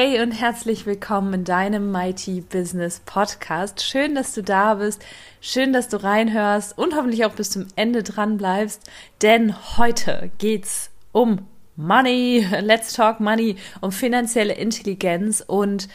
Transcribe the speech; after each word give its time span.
Hey 0.00 0.22
und 0.22 0.30
herzlich 0.30 0.86
willkommen 0.86 1.34
in 1.34 1.44
deinem 1.44 1.90
Mighty 1.90 2.40
Business 2.40 3.00
Podcast. 3.04 3.82
Schön, 3.82 4.14
dass 4.14 4.32
du 4.32 4.44
da 4.44 4.74
bist. 4.74 5.04
Schön, 5.40 5.72
dass 5.72 5.88
du 5.88 6.00
reinhörst 6.00 6.78
und 6.78 6.94
hoffentlich 6.94 7.24
auch 7.24 7.32
bis 7.32 7.50
zum 7.50 7.66
Ende 7.74 8.04
dran 8.04 8.36
bleibst, 8.36 8.88
denn 9.22 9.56
heute 9.76 10.30
geht's 10.38 10.90
um 11.10 11.48
Money. 11.74 12.46
Let's 12.60 12.92
talk 12.92 13.18
Money, 13.18 13.56
um 13.80 13.90
finanzielle 13.90 14.54
Intelligenz 14.54 15.42
und 15.44 15.88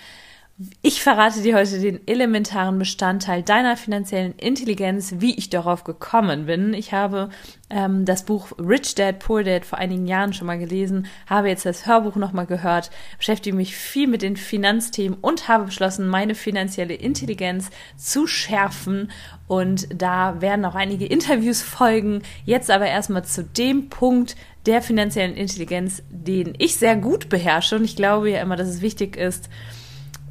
ich 0.84 1.02
verrate 1.02 1.42
dir 1.42 1.56
heute 1.56 1.80
den 1.80 2.08
elementaren 2.08 2.78
Bestandteil 2.78 3.42
deiner 3.42 3.76
finanziellen 3.76 4.36
Intelligenz, 4.36 5.16
wie 5.18 5.36
ich 5.36 5.50
darauf 5.50 5.84
gekommen 5.84 6.46
bin. 6.46 6.76
Ich 6.76 6.94
habe 6.94 7.30
ähm, 7.72 8.06
das 8.06 8.24
Buch 8.24 8.52
Rich 8.60 8.94
Dad, 8.94 9.18
Poor 9.18 9.44
Dad 9.44 9.66
vor 9.66 9.80
einigen 9.80 10.06
Jahren 10.06 10.32
schon 10.32 10.46
mal 10.46 10.60
gelesen, 10.60 11.08
habe 11.28 11.50
jetzt 11.50 11.66
das 11.66 11.88
Hörbuch 11.88 12.18
nochmal 12.18 12.46
gehört, 12.46 12.92
beschäftige 13.18 13.56
mich 13.56 13.76
viel 13.76 14.08
mit 14.08 14.22
den 14.22 14.38
Finanzthemen 14.38 15.18
und 15.20 15.48
habe 15.48 15.66
beschlossen, 15.66 16.08
meine 16.08 16.36
finanzielle 16.36 16.94
Intelligenz 16.94 17.72
zu 17.98 18.28
schärfen. 18.28 19.12
Und 19.48 19.88
da 19.92 20.40
werden 20.40 20.66
auch 20.66 20.76
einige 20.76 21.08
Interviews 21.08 21.64
folgen. 21.64 22.22
Jetzt 22.46 22.70
aber 22.70 22.86
erstmal 22.86 23.26
zu 23.26 23.44
dem 23.44 23.90
Punkt, 23.90 24.36
der 24.68 24.84
finanziellen 24.84 25.36
Intelligenz, 25.36 26.04
den 26.10 26.54
ich 26.60 26.76
sehr 26.76 26.96
gut 26.96 27.30
beherrsche. 27.30 27.76
Und 27.76 27.86
ich 27.86 27.96
glaube 27.96 28.30
ja 28.30 28.42
immer, 28.42 28.56
dass 28.56 28.68
es 28.68 28.82
wichtig 28.82 29.18
ist, 29.18 29.50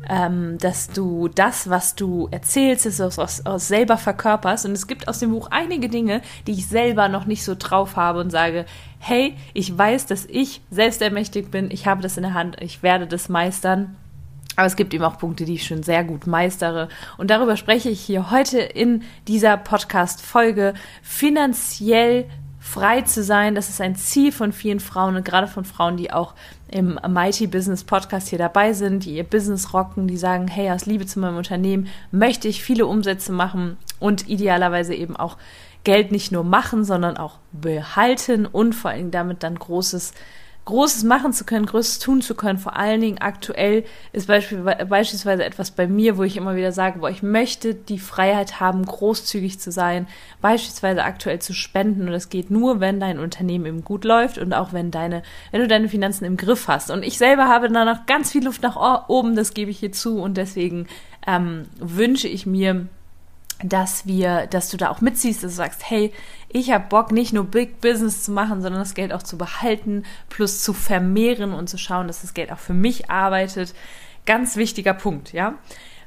ähm, 0.09 0.59
dass 0.59 0.89
du 0.89 1.29
das, 1.29 1.71
was 1.71 1.95
du 1.95 2.29
erzählst, 2.31 2.87
ist 2.87 3.01
aus, 3.01 3.19
aus, 3.19 3.47
aus 3.47 3.69
selber 3.69 3.97
verkörperst. 3.97 4.67
Und 4.67 4.73
es 4.73 4.87
gibt 4.87 5.09
aus 5.09 5.19
dem 5.19 5.31
Buch 5.31 5.49
einige 5.51 5.89
Dinge, 5.89 6.23
die 6.47 6.53
ich 6.53 6.67
selber 6.67 7.09
noch 7.09 7.27
nicht 7.27 7.45
so 7.45 7.55
drauf 7.59 7.97
habe 7.97 8.21
und 8.21 8.31
sage, 8.31 8.67
hey, 8.99 9.37
ich 9.55 9.77
weiß, 9.77 10.07
dass 10.07 10.27
ich 10.27 10.61
selbst 10.71 11.03
ermächtigt 11.03 11.51
bin, 11.51 11.71
ich 11.71 11.87
habe 11.87 12.03
das 12.03 12.17
in 12.17 12.23
der 12.23 12.35
Hand, 12.35 12.57
ich 12.61 12.83
werde 12.83 13.07
das 13.07 13.29
meistern. 13.29 13.97
Aber 14.57 14.67
es 14.67 14.77
gibt 14.77 14.93
eben 14.93 15.05
auch 15.05 15.19
Punkte, 15.19 15.45
die 15.45 15.55
ich 15.55 15.67
schon 15.67 15.83
sehr 15.83 16.05
gut 16.05 16.27
meistere. 16.27 16.89
Und 17.17 17.31
darüber 17.31 17.57
spreche 17.57 17.89
ich 17.89 18.01
hier 18.01 18.31
heute 18.31 18.59
in 18.59 19.03
dieser 19.27 19.57
Podcast-Folge. 19.57 20.75
Finanziell 21.03 22.27
frei 22.61 23.01
zu 23.01 23.25
sein, 23.25 23.55
das 23.55 23.71
ist 23.71 23.81
ein 23.81 23.97
Ziel 23.97 24.31
von 24.31 24.53
vielen 24.53 24.79
Frauen 24.79 25.17
und 25.17 25.25
gerade 25.25 25.49
von 25.49 25.65
Frauen, 25.65 25.97
die 25.97 26.13
auch 26.13 26.35
im 26.73 26.99
Mighty 27.07 27.47
Business 27.47 27.85
Podcast 27.85 28.29
hier 28.29 28.39
dabei 28.39 28.73
sind, 28.73 29.05
die 29.05 29.17
ihr 29.17 29.25
Business 29.25 29.73
rocken, 29.75 30.09
die 30.09 30.17
sagen, 30.17 30.49
hey, 30.49 30.71
aus 30.71 30.87
Liebe 30.87 31.07
zu 31.07 31.21
meinem 31.21 31.37
Unternehmen 31.37 31.89
möchte 32.11 32.49
ich 32.49 32.63
viele 32.63 32.87
Umsätze 32.87 33.31
machen 33.31 33.77
und 34.01 34.29
idealerweise 34.29 34.95
eben 34.95 35.17
auch 35.17 35.37
Geld 35.85 36.13
nicht 36.13 36.33
nur 36.33 36.45
machen, 36.45 36.85
sondern 36.85 37.17
auch 37.17 37.39
behalten 37.53 38.47
und 38.47 38.75
vor 38.75 38.93
allem 38.93 39.11
damit 39.11 39.43
dann 39.43 39.57
großes 39.59 40.15
Großes 40.65 41.03
machen 41.03 41.33
zu 41.33 41.45
können, 41.45 41.67
Großes 41.67 41.99
tun 41.99 42.23
zu 42.23 42.37
können. 42.37 42.59
Vor 42.59 42.77
allen 42.77 43.01
Dingen 43.01 43.19
aktuell 43.19 43.85
ist 44.13 44.29
beispielsweise 44.29 45.45
etwas 45.45 45.73
bei 45.73 45.89
mir, 45.89 46.17
wo 46.17 46.23
ich 46.23 46.37
immer 46.37 46.55
wieder 46.55 46.71
sage, 46.71 47.01
wo 47.01 47.09
ich 47.09 47.23
möchte 47.23 47.75
die 47.75 47.99
Freiheit 47.99 48.61
haben, 48.61 48.85
großzügig 48.85 49.59
zu 49.59 49.73
sein, 49.73 50.07
beispielsweise 50.41 51.03
aktuell 51.03 51.41
zu 51.41 51.53
spenden. 51.53 52.03
Und 52.03 52.13
das 52.13 52.29
geht 52.29 52.51
nur, 52.51 52.79
wenn 52.79 53.01
dein 53.01 53.19
Unternehmen 53.19 53.67
eben 53.67 53.85
gut 53.85 54.05
läuft 54.05 54.39
und 54.39 54.53
auch 54.53 54.73
wenn 54.73 54.93
deine, 54.93 55.23
wenn 55.51 55.61
du 55.61 55.69
deine 55.69 55.89
Finanzen 55.89 56.25
im 56.25 56.37
Griff 56.37 56.69
hast. 56.69 56.91
Und 56.91 57.03
ich 57.03 57.19
selber 57.19 57.49
habe 57.49 57.69
da 57.69 57.85
noch 57.85 58.07
ganz 58.07 58.31
viel 58.31 58.45
Luft 58.45 58.63
nach 58.63 59.09
oben, 59.09 59.35
das 59.35 59.55
gebe 59.55 59.73
ich 59.73 59.81
hier 59.81 59.93
zu. 59.93 60.21
Und 60.21 60.37
deswegen 60.37 60.87
ähm, 61.27 61.67
wünsche 61.81 62.29
ich 62.29 62.47
mir, 62.47 62.87
dass 63.63 64.07
wir, 64.07 64.47
dass 64.47 64.69
du 64.69 64.77
da 64.77 64.91
auch 64.91 65.01
mitziehst, 65.01 65.43
dass 65.43 65.53
du 65.53 65.57
sagst, 65.57 65.83
hey, 65.89 66.13
ich 66.49 66.71
habe 66.71 66.87
Bock, 66.89 67.13
nicht 67.13 67.33
nur 67.33 67.45
Big 67.45 67.81
Business 67.81 68.25
zu 68.25 68.33
machen, 68.33 68.63
sondern 68.63 68.81
das 68.81 68.95
Geld 68.95 69.13
auch 69.13 69.23
zu 69.23 69.39
behalten, 69.39 70.05
plus 70.29 70.63
zu 70.63 70.73
vermehren 70.73 71.53
und 71.53 71.69
zu 71.69 71.79
schauen, 71.79 72.07
dass 72.07 72.23
das 72.23 72.35
Geld 72.35 72.53
auch 72.53 72.59
für 72.59 72.75
mich 72.75 73.11
arbeitet. 73.11 73.75
Ganz 74.27 74.57
wichtiger 74.57 74.95
Punkt, 74.95 75.33
ja. 75.33 75.55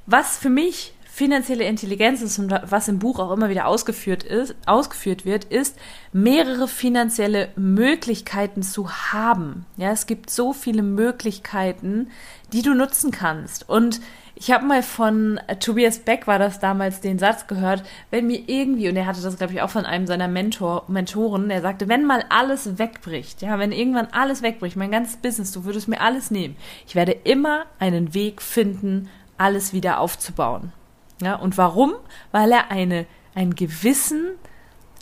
Was 0.06 0.38
für 0.38 0.50
mich 0.50 0.94
finanzielle 1.16 1.64
Intelligenz 1.64 2.22
ist 2.22 2.40
und 2.40 2.52
was 2.52 2.90
im 2.90 3.00
Buch 3.00 3.20
auch 3.20 3.32
immer 3.32 3.48
wieder 3.48 3.68
ausgeführt 3.68 4.24
ist, 4.24 4.54
ausgeführt 4.66 5.24
wird, 5.24 5.46
ist 5.46 5.78
mehrere 6.12 6.68
finanzielle 6.68 7.48
Möglichkeiten 7.56 8.64
zu 8.64 8.92
haben. 8.92 9.66
Ja, 9.78 9.92
es 9.92 10.08
gibt 10.08 10.30
so 10.30 10.52
viele 10.52 10.84
Möglichkeiten, 10.84 12.10
die 12.52 12.64
du 12.64 12.74
nutzen 12.74 13.12
kannst 13.12 13.70
und 13.70 14.02
ich 14.36 14.52
habe 14.52 14.66
mal 14.66 14.84
von 14.84 15.40
äh, 15.48 15.56
Tobias 15.56 16.00
Beck 16.00 16.28
war 16.28 16.40
das 16.40 16.60
damals 16.60 17.00
den 17.00 17.18
Satz 17.18 17.48
gehört, 17.48 17.84
wenn 18.12 18.28
mir 18.28 18.44
irgendwie, 18.48 18.90
und 18.90 18.98
er 18.98 19.06
hatte 19.06 19.22
das, 19.22 19.38
glaube 19.38 19.54
ich, 19.54 19.62
auch 19.62 19.70
von 19.70 19.86
einem 19.86 20.08
seiner 20.08 20.28
Mentor, 20.28 20.84
Mentoren, 20.88 21.48
der 21.48 21.62
sagte, 21.62 21.88
wenn 21.88 22.06
mal 22.06 22.26
alles 22.30 22.78
wegbricht, 22.78 23.42
ja, 23.42 23.58
wenn 23.60 23.72
irgendwann 23.72 24.08
alles 24.12 24.42
wegbricht, 24.42 24.76
mein 24.76 24.92
ganzes 24.92 25.18
Business, 25.18 25.54
du 25.54 25.64
würdest 25.64 25.88
mir 25.88 26.02
alles 26.02 26.32
nehmen, 26.32 26.58
ich 26.86 26.96
werde 26.96 27.14
immer 27.14 27.66
einen 27.80 28.14
Weg 28.14 28.42
finden, 28.42 29.10
alles 29.38 29.74
wieder 29.74 30.00
aufzubauen. 30.00 30.74
Ja, 31.22 31.36
und 31.36 31.58
warum? 31.58 31.94
Weil 32.32 32.52
er 32.52 32.72
eine, 32.72 33.06
einen 33.36 33.56
gewissen 33.56 34.32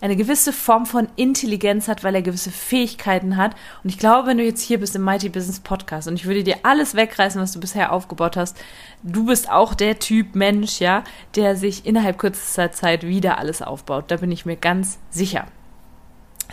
eine 0.04 0.18
gewisse 0.18 0.52
Form 0.52 0.86
von 0.86 1.08
Intelligenz 1.16 1.88
hat, 1.88 2.04
weil 2.04 2.14
er 2.14 2.22
gewisse 2.22 2.52
Fähigkeiten 2.52 3.38
hat. 3.38 3.56
Und 3.86 3.90
ich 3.90 3.98
glaube, 3.98 4.28
wenn 4.28 4.38
du 4.38 4.44
jetzt 4.44 4.62
hier 4.62 4.78
bist 4.82 4.98
im 4.98 5.04
Mighty 5.06 5.30
Business 5.30 5.62
Podcast 5.62 6.10
und 6.10 6.16
ich 6.16 6.26
würde 6.26 6.44
dir 6.44 6.58
alles 6.64 6.94
wegreißen, 6.94 7.42
was 7.42 7.54
du 7.54 7.62
bisher 7.62 7.94
aufgebaut 7.94 8.36
hast, 8.36 8.62
du 9.02 9.28
bist 9.28 9.50
auch 9.50 9.74
der 9.74 10.00
Typ 10.00 10.36
Mensch, 10.36 10.82
ja, 10.82 11.06
der 11.38 11.56
sich 11.56 11.86
innerhalb 11.86 12.18
kürzester 12.18 12.74
Zeit 12.74 13.04
wieder 13.04 13.38
alles 13.38 13.62
aufbaut. 13.62 14.06
Da 14.10 14.18
bin 14.18 14.30
ich 14.30 14.46
mir 14.46 14.58
ganz 14.58 15.00
sicher. 15.10 15.48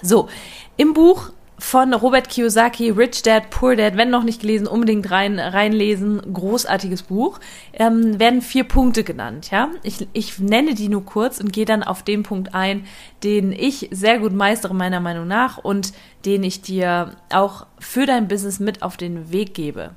So, 0.00 0.28
im 0.76 0.94
Buch 0.94 1.32
von 1.60 1.92
Robert 1.92 2.28
Kiyosaki, 2.30 2.90
Rich 2.90 3.22
Dad, 3.22 3.50
Poor 3.50 3.76
Dad, 3.76 3.96
wenn 3.96 4.10
noch 4.10 4.24
nicht 4.24 4.40
gelesen, 4.40 4.66
unbedingt 4.66 5.10
rein, 5.10 5.38
reinlesen, 5.38 6.20
großartiges 6.32 7.02
Buch, 7.02 7.38
ähm, 7.74 8.18
werden 8.18 8.40
vier 8.40 8.64
Punkte 8.64 9.04
genannt, 9.04 9.50
ja. 9.50 9.68
Ich, 9.82 10.08
ich 10.14 10.38
nenne 10.38 10.74
die 10.74 10.88
nur 10.88 11.04
kurz 11.04 11.38
und 11.38 11.52
gehe 11.52 11.66
dann 11.66 11.82
auf 11.82 12.02
den 12.02 12.22
Punkt 12.22 12.54
ein, 12.54 12.86
den 13.22 13.52
ich 13.52 13.88
sehr 13.92 14.18
gut 14.18 14.32
meistere, 14.32 14.74
meiner 14.74 15.00
Meinung 15.00 15.28
nach, 15.28 15.58
und 15.58 15.92
den 16.24 16.42
ich 16.42 16.62
dir 16.62 17.14
auch 17.32 17.66
für 17.78 18.06
dein 18.06 18.26
Business 18.26 18.58
mit 18.58 18.82
auf 18.82 18.96
den 18.96 19.30
Weg 19.30 19.52
gebe. 19.54 19.90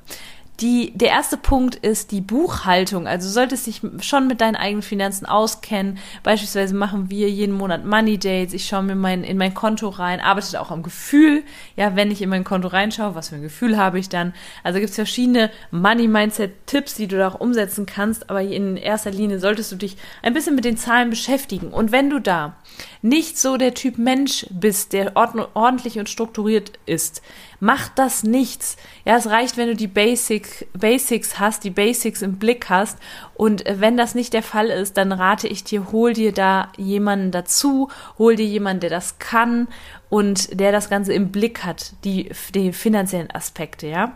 Die, 0.64 0.94
der 0.96 1.10
erste 1.10 1.36
Punkt 1.36 1.76
ist 1.76 2.12
die 2.12 2.22
Buchhaltung. 2.22 3.06
Also 3.06 3.28
du 3.28 3.34
solltest 3.34 3.68
dich 3.68 3.82
schon 4.00 4.28
mit 4.28 4.40
deinen 4.40 4.56
eigenen 4.56 4.82
Finanzen 4.82 5.26
auskennen. 5.26 5.98
Beispielsweise 6.24 6.74
machen 6.74 7.10
wir 7.10 7.30
jeden 7.30 7.54
Monat 7.54 7.84
Money 7.84 8.18
Dates. 8.18 8.54
Ich 8.54 8.66
schaue 8.66 8.84
mir 8.84 8.96
mein, 8.96 9.26
in 9.26 9.38
mein 9.38 9.54
Konto 9.54 9.90
rein, 9.90 10.22
arbeite 10.22 10.62
auch 10.62 10.72
am 10.72 10.82
Gefühl. 10.82 11.44
Ja, 11.76 11.98
wenn 11.98 12.12
ich 12.12 12.22
in 12.22 12.30
mein 12.30 12.46
Konto 12.46 12.70
reinschaue, 12.70 13.14
was 13.14 13.28
für 13.28 13.36
ein 13.36 13.42
Gefühl 13.42 13.76
habe 13.76 14.00
ich 14.00 14.08
dann? 14.08 14.34
Also 14.64 14.80
gibt 14.80 14.92
es 14.92 14.96
verschiedene 14.96 15.52
Money 15.72 16.08
Mindset 16.08 16.66
Tipps, 16.66 16.96
die 16.96 17.08
du 17.08 17.18
da 17.18 17.28
auch 17.28 17.42
umsetzen 17.42 17.86
kannst. 17.86 18.30
Aber 18.30 18.42
in 18.42 18.78
erster 18.78 19.12
Linie 19.12 19.40
solltest 19.40 19.70
du 19.74 19.76
dich 19.76 19.98
ein 20.22 20.34
bisschen 20.34 20.56
mit 20.56 20.64
den 20.64 20.78
Zahlen 20.78 21.10
beschäftigen. 21.10 21.74
Und 21.74 21.92
wenn 21.92 22.10
du 22.10 22.20
da 22.20 22.56
nicht 23.02 23.38
so 23.38 23.58
der 23.58 23.74
Typ 23.74 23.98
Mensch 23.98 24.46
bist, 24.50 24.94
der 24.94 25.18
ordentlich 25.18 26.00
und 26.00 26.08
strukturiert 26.08 26.72
ist, 26.86 27.22
macht 27.64 27.94
das 27.98 28.24
nichts. 28.24 28.76
Ja, 29.06 29.16
es 29.16 29.28
reicht, 29.28 29.56
wenn 29.56 29.70
du 29.70 29.76
die 29.76 29.88
Basic, 29.88 30.68
Basics 30.74 31.40
hast, 31.40 31.64
die 31.64 31.70
Basics 31.70 32.22
im 32.22 32.38
Blick 32.38 32.70
hast. 32.70 33.00
Und 33.36 33.64
wenn 33.66 33.96
das 33.96 34.16
nicht 34.16 34.34
der 34.34 34.44
Fall 34.44 34.68
ist, 34.68 34.98
dann 34.98 35.14
rate 35.14 35.48
ich 35.48 35.64
dir, 35.64 35.92
hol 35.94 36.12
dir 36.12 36.34
da 36.34 36.74
jemanden 36.76 37.32
dazu, 37.32 37.90
hol 38.18 38.36
dir 38.36 38.46
jemanden, 38.46 38.82
der 38.82 38.90
das 38.90 39.18
kann 39.18 39.70
und 40.10 40.60
der 40.60 40.74
das 40.74 40.90
Ganze 40.90 41.14
im 41.14 41.32
Blick 41.32 41.64
hat, 41.64 41.94
die, 42.04 42.30
die 42.54 42.74
finanziellen 42.74 43.32
Aspekte, 43.32 43.88
ja. 43.88 44.12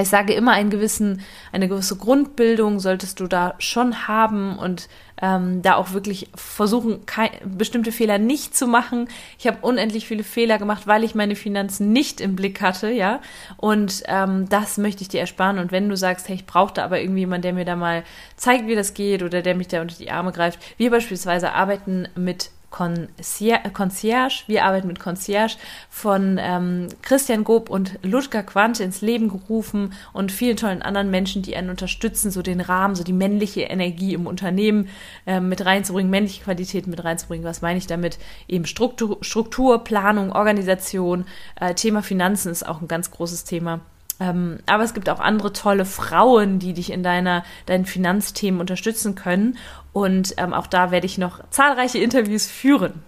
Ich 0.00 0.08
sage 0.08 0.32
immer, 0.32 0.52
einen 0.52 0.70
gewissen, 0.70 1.20
eine 1.52 1.68
gewisse 1.68 1.96
Grundbildung 1.96 2.80
solltest 2.80 3.20
du 3.20 3.26
da 3.26 3.54
schon 3.58 4.08
haben 4.08 4.58
und 4.58 4.88
ähm, 5.20 5.60
da 5.60 5.74
auch 5.74 5.92
wirklich 5.92 6.28
versuchen, 6.34 7.04
kein, 7.04 7.30
bestimmte 7.44 7.92
Fehler 7.92 8.18
nicht 8.18 8.56
zu 8.56 8.66
machen. 8.66 9.08
Ich 9.38 9.46
habe 9.46 9.58
unendlich 9.60 10.06
viele 10.06 10.24
Fehler 10.24 10.58
gemacht, 10.58 10.86
weil 10.86 11.04
ich 11.04 11.14
meine 11.14 11.36
Finanzen 11.36 11.92
nicht 11.92 12.20
im 12.20 12.36
Blick 12.36 12.62
hatte, 12.62 12.90
ja. 12.90 13.20
Und 13.58 14.02
ähm, 14.06 14.48
das 14.48 14.78
möchte 14.78 15.02
ich 15.02 15.08
dir 15.08 15.20
ersparen. 15.20 15.58
Und 15.58 15.72
wenn 15.72 15.88
du 15.88 15.96
sagst, 15.96 16.28
hey, 16.28 16.36
ich 16.36 16.46
brauche 16.46 16.72
da 16.74 16.84
aber 16.84 17.00
irgendwie 17.00 17.20
jemanden, 17.20 17.42
der 17.42 17.52
mir 17.52 17.64
da 17.66 17.76
mal 17.76 18.02
zeigt, 18.36 18.66
wie 18.66 18.74
das 18.74 18.94
geht 18.94 19.22
oder 19.22 19.42
der 19.42 19.54
mich 19.54 19.68
da 19.68 19.82
unter 19.82 19.96
die 19.96 20.10
Arme 20.10 20.32
greift. 20.32 20.58
Wir 20.78 20.90
beispielsweise 20.90 21.52
arbeiten 21.52 22.08
mit 22.16 22.50
Concierge. 22.72 24.44
Wir 24.46 24.64
arbeiten 24.64 24.88
mit 24.88 24.98
Concierge 24.98 25.56
von 25.90 26.38
ähm, 26.40 26.88
Christian 27.02 27.44
Gob 27.44 27.70
und 27.70 27.98
Ludger 28.02 28.42
Quante 28.42 28.82
ins 28.82 29.02
Leben 29.02 29.28
gerufen 29.28 29.92
und 30.12 30.32
vielen 30.32 30.56
tollen 30.56 30.82
anderen 30.82 31.10
Menschen, 31.10 31.42
die 31.42 31.54
einen 31.54 31.70
unterstützen, 31.70 32.30
so 32.30 32.42
den 32.42 32.60
Rahmen, 32.60 32.94
so 32.94 33.04
die 33.04 33.12
männliche 33.12 33.62
Energie 33.62 34.14
im 34.14 34.26
Unternehmen 34.26 34.88
äh, 35.26 35.38
mit 35.38 35.64
reinzubringen, 35.64 36.10
männliche 36.10 36.42
Qualitäten 36.42 36.90
mit 36.90 37.04
reinzubringen. 37.04 37.46
Was 37.46 37.62
meine 37.62 37.78
ich 37.78 37.86
damit? 37.86 38.18
Eben 38.48 38.64
Struktur, 38.66 39.18
Struktur 39.20 39.84
Planung, 39.84 40.32
Organisation, 40.32 41.26
äh, 41.60 41.74
Thema 41.74 42.02
Finanzen 42.02 42.50
ist 42.50 42.66
auch 42.66 42.80
ein 42.80 42.88
ganz 42.88 43.10
großes 43.10 43.44
Thema. 43.44 43.80
Ähm, 44.22 44.58
aber 44.66 44.84
es 44.84 44.94
gibt 44.94 45.08
auch 45.08 45.18
andere 45.18 45.52
tolle 45.52 45.84
Frauen, 45.84 46.60
die 46.60 46.74
dich 46.74 46.92
in 46.92 47.02
deiner, 47.02 47.44
deinen 47.66 47.86
Finanzthemen 47.86 48.60
unterstützen 48.60 49.16
können. 49.16 49.58
Und 49.92 50.34
ähm, 50.36 50.54
auch 50.54 50.68
da 50.68 50.92
werde 50.92 51.06
ich 51.06 51.18
noch 51.18 51.40
zahlreiche 51.50 51.98
Interviews 51.98 52.46
führen. 52.46 53.02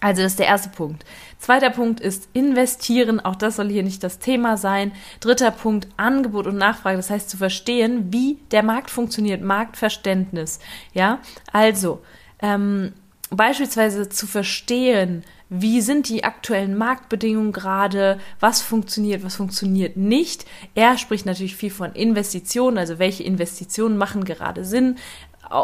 Also 0.00 0.22
das 0.22 0.32
ist 0.32 0.38
der 0.40 0.46
erste 0.46 0.68
Punkt. 0.70 1.04
Zweiter 1.38 1.70
Punkt 1.70 2.00
ist 2.00 2.28
investieren. 2.32 3.20
Auch 3.20 3.36
das 3.36 3.56
soll 3.56 3.70
hier 3.70 3.84
nicht 3.84 4.02
das 4.02 4.18
Thema 4.18 4.56
sein. 4.56 4.92
Dritter 5.20 5.52
Punkt 5.52 5.86
Angebot 5.96 6.48
und 6.48 6.56
Nachfrage. 6.56 6.96
Das 6.96 7.08
heißt 7.08 7.30
zu 7.30 7.36
verstehen, 7.36 8.12
wie 8.12 8.38
der 8.50 8.64
Markt 8.64 8.90
funktioniert. 8.90 9.42
Marktverständnis. 9.42 10.58
Ja, 10.92 11.20
also 11.52 12.02
ähm, 12.40 12.94
beispielsweise 13.30 14.08
zu 14.08 14.26
verstehen, 14.26 15.24
wie 15.48 15.80
sind 15.80 16.08
die 16.08 16.24
aktuellen 16.24 16.76
Marktbedingungen 16.76 17.52
gerade, 17.52 18.18
was 18.40 18.62
funktioniert, 18.62 19.24
was 19.24 19.36
funktioniert 19.36 19.96
nicht. 19.96 20.44
Er 20.74 20.98
spricht 20.98 21.26
natürlich 21.26 21.56
viel 21.56 21.70
von 21.70 21.92
Investitionen, 21.92 22.78
also 22.78 22.98
welche 22.98 23.22
Investitionen 23.22 23.96
machen 23.96 24.24
gerade 24.24 24.64
Sinn, 24.64 24.96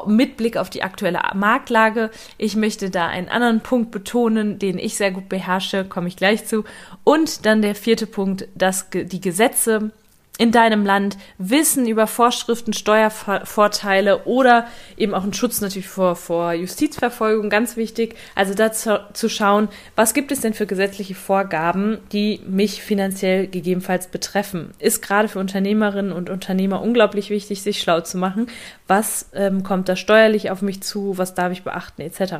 mit 0.06 0.36
Blick 0.36 0.56
auf 0.56 0.70
die 0.70 0.82
aktuelle 0.82 1.20
Marktlage. 1.34 2.10
Ich 2.38 2.54
möchte 2.54 2.90
da 2.90 3.08
einen 3.08 3.28
anderen 3.28 3.60
Punkt 3.60 3.90
betonen, 3.90 4.58
den 4.58 4.78
ich 4.78 4.96
sehr 4.96 5.10
gut 5.10 5.28
beherrsche, 5.28 5.84
komme 5.84 6.08
ich 6.08 6.16
gleich 6.16 6.46
zu. 6.46 6.64
Und 7.02 7.46
dann 7.46 7.62
der 7.62 7.74
vierte 7.74 8.06
Punkt, 8.06 8.46
dass 8.54 8.90
die 8.90 9.20
Gesetze 9.20 9.90
in 10.42 10.50
deinem 10.50 10.84
Land, 10.84 11.18
Wissen 11.38 11.86
über 11.86 12.08
Vorschriften, 12.08 12.72
Steuervorteile 12.72 14.24
oder 14.24 14.66
eben 14.96 15.14
auch 15.14 15.22
einen 15.22 15.34
Schutz 15.34 15.60
natürlich 15.60 15.86
vor, 15.86 16.16
vor 16.16 16.52
Justizverfolgung, 16.52 17.48
ganz 17.48 17.76
wichtig. 17.76 18.16
Also 18.34 18.52
dazu 18.52 18.96
zu 19.12 19.28
schauen, 19.28 19.68
was 19.94 20.14
gibt 20.14 20.32
es 20.32 20.40
denn 20.40 20.52
für 20.52 20.66
gesetzliche 20.66 21.14
Vorgaben, 21.14 21.98
die 22.10 22.40
mich 22.44 22.82
finanziell 22.82 23.46
gegebenenfalls 23.46 24.08
betreffen. 24.08 24.72
Ist 24.80 25.00
gerade 25.00 25.28
für 25.28 25.38
Unternehmerinnen 25.38 26.10
und 26.10 26.28
Unternehmer 26.28 26.82
unglaublich 26.82 27.30
wichtig, 27.30 27.62
sich 27.62 27.80
schlau 27.80 28.00
zu 28.00 28.18
machen. 28.18 28.48
Was 28.88 29.30
ähm, 29.34 29.62
kommt 29.62 29.88
da 29.88 29.94
steuerlich 29.94 30.50
auf 30.50 30.60
mich 30.60 30.82
zu? 30.82 31.18
Was 31.18 31.36
darf 31.36 31.52
ich 31.52 31.62
beachten? 31.62 32.02
Etc. 32.02 32.34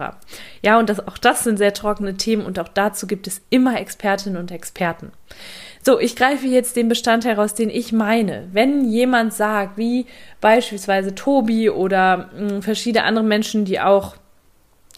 Ja, 0.61 0.81
und 0.81 0.89
das, 0.89 1.07
auch 1.07 1.19
das 1.19 1.45
sind 1.45 1.57
sehr 1.57 1.73
trockene 1.73 2.17
Themen 2.17 2.45
und 2.47 2.59
auch 2.59 2.67
dazu 2.67 3.07
gibt 3.07 3.29
es 3.29 3.43
immer 3.49 3.79
Expertinnen 3.79 4.41
und 4.41 4.51
Experten. 4.51 5.13
So, 5.85 5.99
ich 5.99 6.15
greife 6.15 6.47
jetzt 6.47 6.77
den 6.77 6.89
Bestand 6.89 7.25
heraus, 7.25 7.55
den 7.55 7.69
ich 7.69 7.93
meine. 7.93 8.49
Wenn 8.53 8.85
jemand 8.85 9.35
sagt, 9.35 9.77
wie 9.77 10.07
beispielsweise 10.41 11.15
Tobi 11.15 11.71
oder 11.71 12.31
mh, 12.39 12.51
hm, 12.51 12.63
verschiedene 12.63 13.05
andere 13.05 13.25
Menschen, 13.25 13.65
die 13.65 13.81
auch 13.81 14.15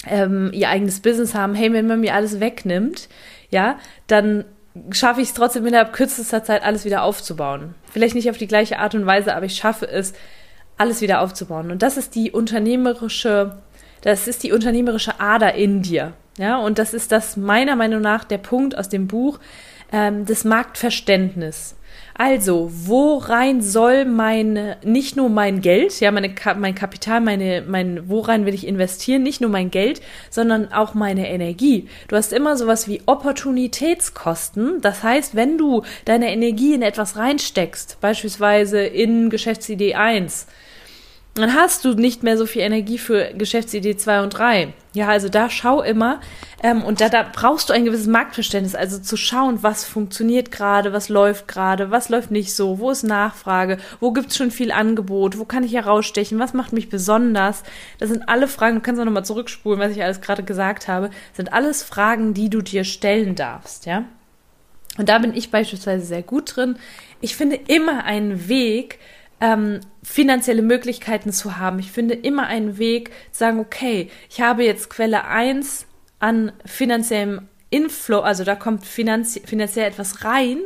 ähm, 0.06 0.50
ihr 0.52 0.68
eigenes 0.68 1.00
Business 1.00 1.34
haben, 1.34 1.54
hey, 1.54 1.72
wenn 1.72 1.86
man 1.86 2.00
mir 2.00 2.14
alles 2.14 2.38
wegnimmt, 2.38 3.08
ja, 3.50 3.78
dann 4.06 4.44
schaffe 4.90 5.22
ich 5.22 5.28
es 5.28 5.34
trotzdem 5.34 5.64
innerhalb 5.66 5.94
kürzester 5.94 6.44
Zeit 6.44 6.62
alles 6.62 6.84
wieder 6.84 7.02
aufzubauen. 7.02 7.74
Vielleicht 7.90 8.14
nicht 8.14 8.28
auf 8.28 8.36
die 8.36 8.48
gleiche 8.48 8.78
Art 8.78 8.94
und 8.94 9.06
Weise, 9.06 9.34
aber 9.34 9.46
ich 9.46 9.56
schaffe 9.56 9.88
es, 9.88 10.12
alles 10.76 11.00
wieder 11.00 11.20
aufzubauen. 11.20 11.70
Und 11.70 11.82
das 11.82 11.96
ist 11.96 12.14
die 12.14 12.32
unternehmerische, 12.32 13.56
das 14.02 14.26
ist 14.26 14.42
die 14.42 14.52
unternehmerische 14.52 15.20
Ader 15.20 15.54
in 15.54 15.82
dir. 15.82 16.12
Ja, 16.36 16.58
und 16.58 16.80
das 16.80 16.94
ist 16.94 17.12
das 17.12 17.36
meiner 17.36 17.76
Meinung 17.76 18.00
nach 18.00 18.24
der 18.24 18.38
Punkt 18.38 18.76
aus 18.76 18.88
dem 18.88 19.06
Buch, 19.06 19.38
ähm, 19.94 20.26
das 20.26 20.44
Marktverständnis. 20.44 21.76
Also, 22.16 22.70
worein 22.72 23.60
soll 23.60 24.04
mein, 24.04 24.76
nicht 24.84 25.16
nur 25.16 25.28
mein 25.28 25.60
Geld, 25.60 25.98
ja, 26.00 26.12
meine, 26.12 26.32
mein 26.58 26.74
Kapital, 26.74 27.20
meine, 27.20 27.64
mein, 27.66 28.08
worein 28.08 28.46
will 28.46 28.54
ich 28.54 28.66
investieren, 28.66 29.22
nicht 29.22 29.40
nur 29.40 29.50
mein 29.50 29.70
Geld, 29.70 30.00
sondern 30.30 30.72
auch 30.72 30.94
meine 30.94 31.28
Energie. 31.28 31.88
Du 32.08 32.16
hast 32.16 32.32
immer 32.32 32.56
sowas 32.56 32.86
wie 32.86 33.02
Opportunitätskosten. 33.06 34.80
Das 34.80 35.02
heißt, 35.02 35.34
wenn 35.34 35.58
du 35.58 35.82
deine 36.04 36.32
Energie 36.32 36.74
in 36.74 36.82
etwas 36.82 37.16
reinsteckst, 37.16 38.00
beispielsweise 38.00 38.80
in 38.80 39.30
Geschäftsidee 39.30 39.94
1, 39.94 40.46
dann 41.34 41.54
hast 41.54 41.84
du 41.84 41.94
nicht 41.94 42.22
mehr 42.22 42.38
so 42.38 42.46
viel 42.46 42.62
Energie 42.62 42.98
für 42.98 43.34
Geschäftsidee 43.34 43.96
2 43.96 44.22
und 44.22 44.30
3. 44.30 44.72
Ja, 44.92 45.08
also 45.08 45.28
da 45.28 45.50
schau 45.50 45.82
immer, 45.82 46.20
ähm, 46.62 46.84
und 46.84 47.00
da, 47.00 47.08
da 47.08 47.24
brauchst 47.24 47.68
du 47.68 47.72
ein 47.72 47.84
gewisses 47.84 48.06
Marktverständnis, 48.06 48.76
also 48.76 49.00
zu 49.00 49.16
schauen, 49.16 49.64
was 49.64 49.84
funktioniert 49.84 50.52
gerade, 50.52 50.92
was 50.92 51.08
läuft 51.08 51.48
gerade, 51.48 51.90
was 51.90 52.08
läuft 52.08 52.30
nicht 52.30 52.54
so, 52.54 52.78
wo 52.78 52.92
ist 52.92 53.02
Nachfrage, 53.02 53.78
wo 53.98 54.12
gibt's 54.12 54.36
schon 54.36 54.52
viel 54.52 54.70
Angebot, 54.70 55.36
wo 55.36 55.44
kann 55.44 55.64
ich 55.64 55.74
herausstechen, 55.74 56.38
was 56.38 56.54
macht 56.54 56.72
mich 56.72 56.88
besonders. 56.88 57.64
Das 57.98 58.10
sind 58.10 58.28
alle 58.28 58.46
Fragen, 58.46 58.76
du 58.76 58.82
kannst 58.82 59.00
auch 59.00 59.04
nochmal 59.04 59.24
zurückspulen, 59.24 59.80
was 59.80 59.90
ich 59.90 60.04
alles 60.04 60.20
gerade 60.20 60.44
gesagt 60.44 60.86
habe, 60.86 61.10
sind 61.32 61.52
alles 61.52 61.82
Fragen, 61.82 62.32
die 62.32 62.48
du 62.48 62.62
dir 62.62 62.84
stellen 62.84 63.34
darfst, 63.34 63.86
ja. 63.86 64.04
Und 64.96 65.08
da 65.08 65.18
bin 65.18 65.34
ich 65.34 65.50
beispielsweise 65.50 66.06
sehr 66.06 66.22
gut 66.22 66.54
drin. 66.54 66.76
Ich 67.20 67.34
finde 67.34 67.56
immer 67.56 68.04
einen 68.04 68.48
Weg, 68.48 69.00
ähm, 69.44 69.80
finanzielle 70.02 70.62
Möglichkeiten 70.62 71.30
zu 71.30 71.58
haben. 71.58 71.78
Ich 71.78 71.92
finde 71.92 72.14
immer 72.14 72.46
einen 72.46 72.78
Weg 72.78 73.10
sagen, 73.30 73.60
okay, 73.60 74.10
ich 74.30 74.40
habe 74.40 74.64
jetzt 74.64 74.88
Quelle 74.88 75.26
1 75.26 75.86
an 76.18 76.52
finanziellem 76.64 77.48
Inflow, 77.68 78.20
also 78.20 78.44
da 78.44 78.54
kommt 78.54 78.86
finanzie 78.86 79.42
finanziell 79.44 79.86
etwas 79.86 80.24
rein 80.24 80.60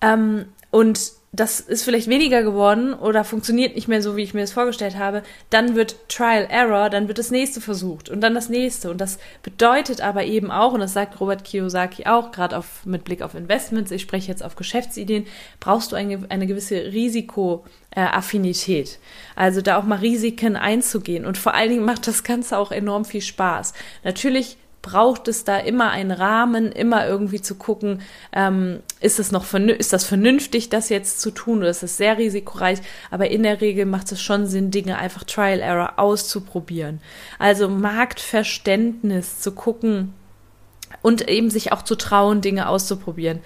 ähm, 0.00 0.46
und 0.70 1.12
das 1.36 1.60
ist 1.60 1.84
vielleicht 1.84 2.08
weniger 2.08 2.42
geworden 2.42 2.94
oder 2.94 3.22
funktioniert 3.22 3.74
nicht 3.74 3.88
mehr 3.88 4.00
so, 4.02 4.16
wie 4.16 4.22
ich 4.22 4.32
mir 4.34 4.40
das 4.40 4.52
vorgestellt 4.52 4.96
habe, 4.96 5.22
dann 5.50 5.76
wird 5.76 6.08
Trial 6.08 6.46
Error, 6.50 6.90
dann 6.90 7.08
wird 7.08 7.18
das 7.18 7.30
nächste 7.30 7.60
versucht 7.60 8.08
und 8.08 8.22
dann 8.22 8.34
das 8.34 8.48
nächste. 8.48 8.90
Und 8.90 9.00
das 9.00 9.18
bedeutet 9.42 10.00
aber 10.00 10.24
eben 10.24 10.50
auch, 10.50 10.72
und 10.72 10.80
das 10.80 10.94
sagt 10.94 11.20
Robert 11.20 11.44
Kiyosaki 11.44 12.06
auch, 12.06 12.32
gerade 12.32 12.56
auf, 12.56 12.86
mit 12.86 13.04
Blick 13.04 13.20
auf 13.22 13.34
Investments, 13.34 13.90
ich 13.90 14.02
spreche 14.02 14.28
jetzt 14.28 14.42
auf 14.42 14.56
Geschäftsideen, 14.56 15.26
brauchst 15.60 15.92
du 15.92 15.96
eine, 15.96 16.20
eine 16.30 16.46
gewisse 16.46 16.76
Risikoaffinität. 16.76 18.98
Also 19.34 19.60
da 19.60 19.78
auch 19.78 19.84
mal 19.84 19.98
Risiken 19.98 20.56
einzugehen. 20.56 21.26
Und 21.26 21.38
vor 21.38 21.54
allen 21.54 21.70
Dingen 21.70 21.84
macht 21.84 22.06
das 22.06 22.24
Ganze 22.24 22.56
auch 22.56 22.72
enorm 22.72 23.04
viel 23.04 23.22
Spaß. 23.22 23.74
Natürlich 24.04 24.56
braucht 24.86 25.26
es 25.26 25.42
da 25.42 25.58
immer 25.58 25.90
einen 25.90 26.12
Rahmen, 26.12 26.70
immer 26.70 27.08
irgendwie 27.08 27.42
zu 27.42 27.56
gucken, 27.56 28.02
ähm, 28.32 28.78
ist 29.00 29.18
es 29.18 29.32
noch 29.32 29.52
ist 29.52 29.92
das 29.92 30.04
vernünftig, 30.04 30.68
das 30.68 30.90
jetzt 30.90 31.20
zu 31.20 31.32
tun 31.32 31.58
oder 31.58 31.70
ist 31.70 31.82
es 31.82 31.96
sehr 31.96 32.18
risikoreich? 32.18 32.78
Aber 33.10 33.28
in 33.28 33.42
der 33.42 33.60
Regel 33.60 33.84
macht 33.84 34.12
es 34.12 34.22
schon 34.22 34.46
Sinn, 34.46 34.70
Dinge 34.70 34.96
einfach 34.96 35.24
Trial 35.24 35.58
Error 35.58 35.94
auszuprobieren. 35.98 37.00
Also 37.40 37.68
Marktverständnis 37.68 39.40
zu 39.40 39.50
gucken 39.50 40.14
und 41.02 41.28
eben 41.28 41.50
sich 41.50 41.72
auch 41.72 41.82
zu 41.82 41.96
trauen, 41.96 42.40
Dinge 42.40 42.68
auszuprobieren 42.68 43.40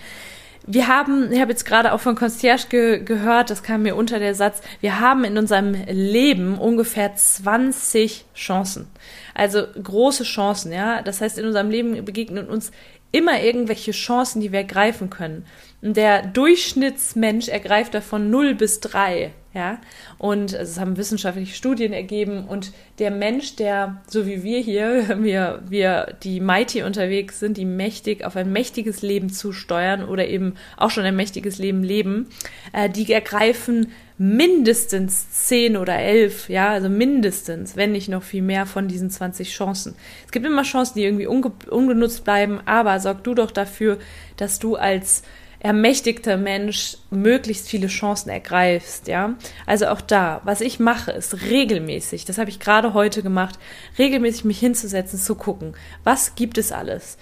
wir 0.66 0.88
haben, 0.88 1.32
ich 1.32 1.40
habe 1.40 1.50
jetzt 1.50 1.64
gerade 1.64 1.92
auch 1.92 2.00
von 2.00 2.14
Concierge 2.14 2.68
ge 2.68 3.02
gehört, 3.04 3.50
das 3.50 3.62
kam 3.62 3.82
mir 3.82 3.96
unter 3.96 4.18
der 4.18 4.34
Satz, 4.34 4.60
wir 4.80 5.00
haben 5.00 5.24
in 5.24 5.38
unserem 5.38 5.74
Leben 5.88 6.58
ungefähr 6.58 7.14
20 7.14 8.26
Chancen. 8.34 8.88
Also 9.34 9.64
große 9.82 10.24
Chancen, 10.24 10.72
ja. 10.72 11.02
Das 11.02 11.20
heißt, 11.20 11.38
in 11.38 11.46
unserem 11.46 11.70
Leben 11.70 12.04
begegnen 12.04 12.48
uns 12.48 12.72
immer 13.12 13.42
irgendwelche 13.42 13.92
Chancen, 13.92 14.40
die 14.40 14.52
wir 14.52 14.60
ergreifen 14.60 15.10
können. 15.10 15.46
Der 15.82 16.26
Durchschnittsmensch 16.26 17.48
ergreift 17.48 17.94
davon 17.94 18.30
0 18.30 18.54
bis 18.54 18.80
3. 18.80 19.32
Ja, 19.52 19.80
und 20.16 20.52
es 20.52 20.78
haben 20.78 20.96
wissenschaftliche 20.96 21.56
Studien 21.56 21.92
ergeben 21.92 22.44
und 22.46 22.72
der 23.00 23.10
Mensch, 23.10 23.56
der, 23.56 24.00
so 24.06 24.24
wie 24.24 24.44
wir 24.44 24.60
hier, 24.60 25.18
wir, 25.22 25.62
wir, 25.68 26.14
die 26.22 26.38
Mighty 26.38 26.84
unterwegs 26.84 27.40
sind, 27.40 27.56
die 27.56 27.64
mächtig 27.64 28.24
auf 28.24 28.36
ein 28.36 28.52
mächtiges 28.52 29.02
Leben 29.02 29.28
zusteuern 29.28 30.04
oder 30.04 30.28
eben 30.28 30.54
auch 30.76 30.90
schon 30.90 31.02
ein 31.02 31.16
mächtiges 31.16 31.58
Leben 31.58 31.82
leben, 31.82 32.28
äh, 32.72 32.88
die 32.88 33.12
ergreifen 33.12 33.88
mindestens 34.18 35.30
10 35.30 35.76
oder 35.76 35.98
11, 35.98 36.48
ja, 36.48 36.68
also 36.68 36.88
mindestens, 36.88 37.74
wenn 37.74 37.90
nicht 37.90 38.08
noch 38.08 38.22
viel 38.22 38.42
mehr 38.42 38.66
von 38.66 38.86
diesen 38.86 39.10
20 39.10 39.50
Chancen. 39.50 39.96
Es 40.26 40.30
gibt 40.30 40.46
immer 40.46 40.62
Chancen, 40.62 40.94
die 40.94 41.04
irgendwie 41.04 41.26
unge 41.26 41.50
ungenutzt 41.70 42.22
bleiben, 42.22 42.60
aber 42.66 43.00
sorg 43.00 43.24
du 43.24 43.34
doch 43.34 43.50
dafür, 43.50 43.98
dass 44.36 44.60
du 44.60 44.76
als 44.76 45.22
ermächtigter 45.60 46.38
Mensch 46.38 46.96
möglichst 47.10 47.68
viele 47.68 47.88
Chancen 47.88 48.30
ergreifst, 48.30 49.08
ja. 49.08 49.34
Also 49.66 49.88
auch 49.88 50.00
da, 50.00 50.40
was 50.44 50.62
ich 50.62 50.80
mache, 50.80 51.12
ist 51.12 51.42
regelmäßig, 51.42 52.24
das 52.24 52.38
habe 52.38 52.48
ich 52.48 52.60
gerade 52.60 52.94
heute 52.94 53.22
gemacht, 53.22 53.58
regelmäßig 53.98 54.44
mich 54.44 54.58
hinzusetzen, 54.58 55.18
zu 55.18 55.34
gucken, 55.34 55.74
was 56.02 56.34
gibt 56.34 56.56
es 56.56 56.72
alles? 56.72 57.18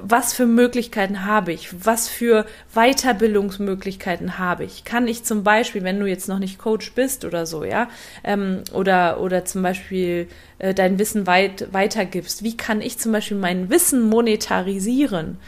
Was 0.00 0.32
für 0.32 0.46
Möglichkeiten 0.46 1.26
habe 1.26 1.52
ich? 1.52 1.84
Was 1.84 2.08
für 2.08 2.46
Weiterbildungsmöglichkeiten 2.72 4.38
habe 4.38 4.64
ich? 4.64 4.84
Kann 4.84 5.06
ich 5.06 5.24
zum 5.24 5.44
Beispiel, 5.44 5.84
wenn 5.84 6.00
du 6.00 6.06
jetzt 6.06 6.28
noch 6.28 6.38
nicht 6.38 6.58
Coach 6.58 6.92
bist 6.94 7.26
oder 7.26 7.44
so, 7.44 7.64
ja, 7.64 7.88
ähm, 8.24 8.62
oder, 8.72 9.20
oder 9.20 9.44
zum 9.44 9.62
Beispiel 9.62 10.28
äh, 10.58 10.72
dein 10.72 10.98
Wissen 10.98 11.26
weit, 11.26 11.68
weitergibst, 11.72 12.42
wie 12.42 12.56
kann 12.56 12.80
ich 12.80 12.98
zum 12.98 13.12
Beispiel 13.12 13.36
mein 13.36 13.68
Wissen 13.68 14.08
monetarisieren? 14.08 15.38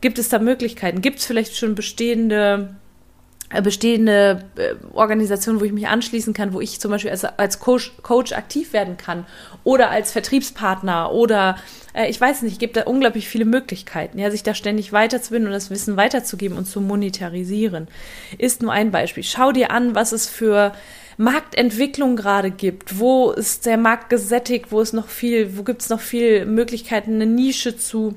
Gibt 0.00 0.18
es 0.18 0.28
da 0.28 0.38
Möglichkeiten? 0.38 1.02
Gibt 1.02 1.18
es 1.18 1.26
vielleicht 1.26 1.56
schon 1.56 1.74
bestehende 1.74 2.76
äh, 3.50 3.62
bestehende 3.62 4.44
äh, 4.56 4.74
Organisationen, 4.92 5.58
wo 5.60 5.64
ich 5.64 5.72
mich 5.72 5.88
anschließen 5.88 6.34
kann, 6.34 6.52
wo 6.52 6.60
ich 6.60 6.80
zum 6.80 6.90
Beispiel 6.90 7.10
als, 7.10 7.24
als 7.24 7.58
Coach, 7.60 7.92
Coach 8.02 8.32
aktiv 8.32 8.74
werden 8.74 8.98
kann 8.98 9.24
oder 9.64 9.88
als 9.88 10.12
Vertriebspartner 10.12 11.12
oder 11.12 11.56
äh, 11.94 12.10
ich 12.10 12.20
weiß 12.20 12.42
nicht, 12.42 12.52
es 12.52 12.58
gibt 12.58 12.76
da 12.76 12.82
unglaublich 12.82 13.26
viele 13.26 13.46
Möglichkeiten, 13.46 14.18
ja, 14.18 14.30
sich 14.30 14.42
da 14.42 14.52
ständig 14.52 14.92
weiterzubilden 14.92 15.48
und 15.48 15.54
das 15.54 15.70
Wissen 15.70 15.96
weiterzugeben 15.96 16.58
und 16.58 16.66
zu 16.66 16.82
monetarisieren. 16.82 17.88
Ist 18.36 18.60
nur 18.60 18.72
ein 18.72 18.90
Beispiel. 18.90 19.22
Schau 19.22 19.50
dir 19.52 19.70
an, 19.70 19.94
was 19.94 20.12
es 20.12 20.28
für 20.28 20.72
Marktentwicklung 21.16 22.16
gerade 22.16 22.50
gibt, 22.50 22.98
wo 22.98 23.30
ist 23.30 23.64
der 23.64 23.78
Markt 23.78 24.10
gesättigt, 24.10 24.66
wo 24.70 24.82
ist 24.82 24.92
noch 24.92 25.08
viel, 25.08 25.56
wo 25.56 25.62
gibt 25.62 25.80
es 25.80 25.88
noch 25.88 26.00
viel 26.00 26.44
Möglichkeiten, 26.44 27.14
eine 27.14 27.26
Nische 27.26 27.78
zu 27.78 28.14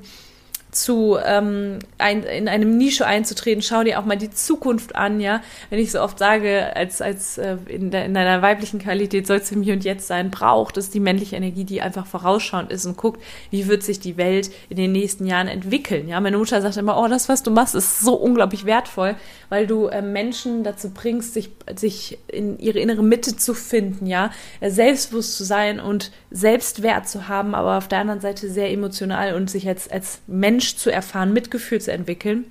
zu 0.72 1.18
ähm, 1.22 1.80
ein, 1.98 2.22
in 2.22 2.48
einem 2.48 2.78
Nische 2.78 3.06
einzutreten, 3.06 3.62
schau 3.62 3.84
dir 3.84 4.00
auch 4.00 4.06
mal 4.06 4.16
die 4.16 4.30
Zukunft 4.30 4.96
an, 4.96 5.20
ja. 5.20 5.42
Wenn 5.68 5.78
ich 5.78 5.92
so 5.92 6.00
oft 6.00 6.18
sage, 6.18 6.74
als, 6.74 7.02
als 7.02 7.36
äh, 7.36 7.58
in, 7.66 7.90
de, 7.90 8.06
in 8.06 8.14
deiner 8.14 8.40
weiblichen 8.40 8.80
Qualität 8.80 9.26
sollst 9.26 9.50
du 9.50 9.56
im 9.56 9.62
Hier 9.62 9.74
und 9.74 9.84
Jetzt 9.84 10.06
sein, 10.06 10.30
braucht 10.30 10.78
es 10.78 10.88
die 10.88 10.98
männliche 10.98 11.36
Energie, 11.36 11.64
die 11.64 11.82
einfach 11.82 12.06
vorausschauend 12.06 12.72
ist 12.72 12.86
und 12.86 12.96
guckt, 12.96 13.22
wie 13.50 13.68
wird 13.68 13.82
sich 13.82 14.00
die 14.00 14.16
Welt 14.16 14.50
in 14.70 14.78
den 14.78 14.92
nächsten 14.92 15.26
Jahren 15.26 15.46
entwickeln. 15.46 16.08
Ja, 16.08 16.18
meine 16.20 16.38
Mutter 16.38 16.62
sagt 16.62 16.78
immer, 16.78 16.98
oh, 16.98 17.06
das, 17.06 17.28
was 17.28 17.42
du 17.42 17.50
machst, 17.50 17.74
ist 17.74 18.00
so 18.00 18.14
unglaublich 18.14 18.64
wertvoll, 18.64 19.14
weil 19.50 19.66
du 19.66 19.88
äh, 19.88 20.00
Menschen 20.00 20.64
dazu 20.64 20.88
bringst, 20.88 21.34
sich, 21.34 21.50
sich 21.76 22.18
in 22.28 22.58
ihre 22.58 22.78
innere 22.78 23.02
Mitte 23.02 23.36
zu 23.36 23.52
finden, 23.52 24.06
ja, 24.06 24.30
äh, 24.60 24.70
selbstbewusst 24.70 25.36
zu 25.36 25.44
sein 25.44 25.80
und 25.80 26.12
Selbstwert 26.30 27.06
zu 27.06 27.28
haben, 27.28 27.54
aber 27.54 27.76
auf 27.76 27.88
der 27.88 27.98
anderen 27.98 28.20
Seite 28.22 28.48
sehr 28.48 28.70
emotional 28.70 29.34
und 29.34 29.50
sich 29.50 29.68
als, 29.68 29.90
als 29.90 30.22
Mensch 30.26 30.61
Mensch 30.62 30.76
zu 30.76 30.92
erfahren, 30.92 31.32
Mitgefühl 31.32 31.80
zu 31.80 31.90
entwickeln 31.90 32.44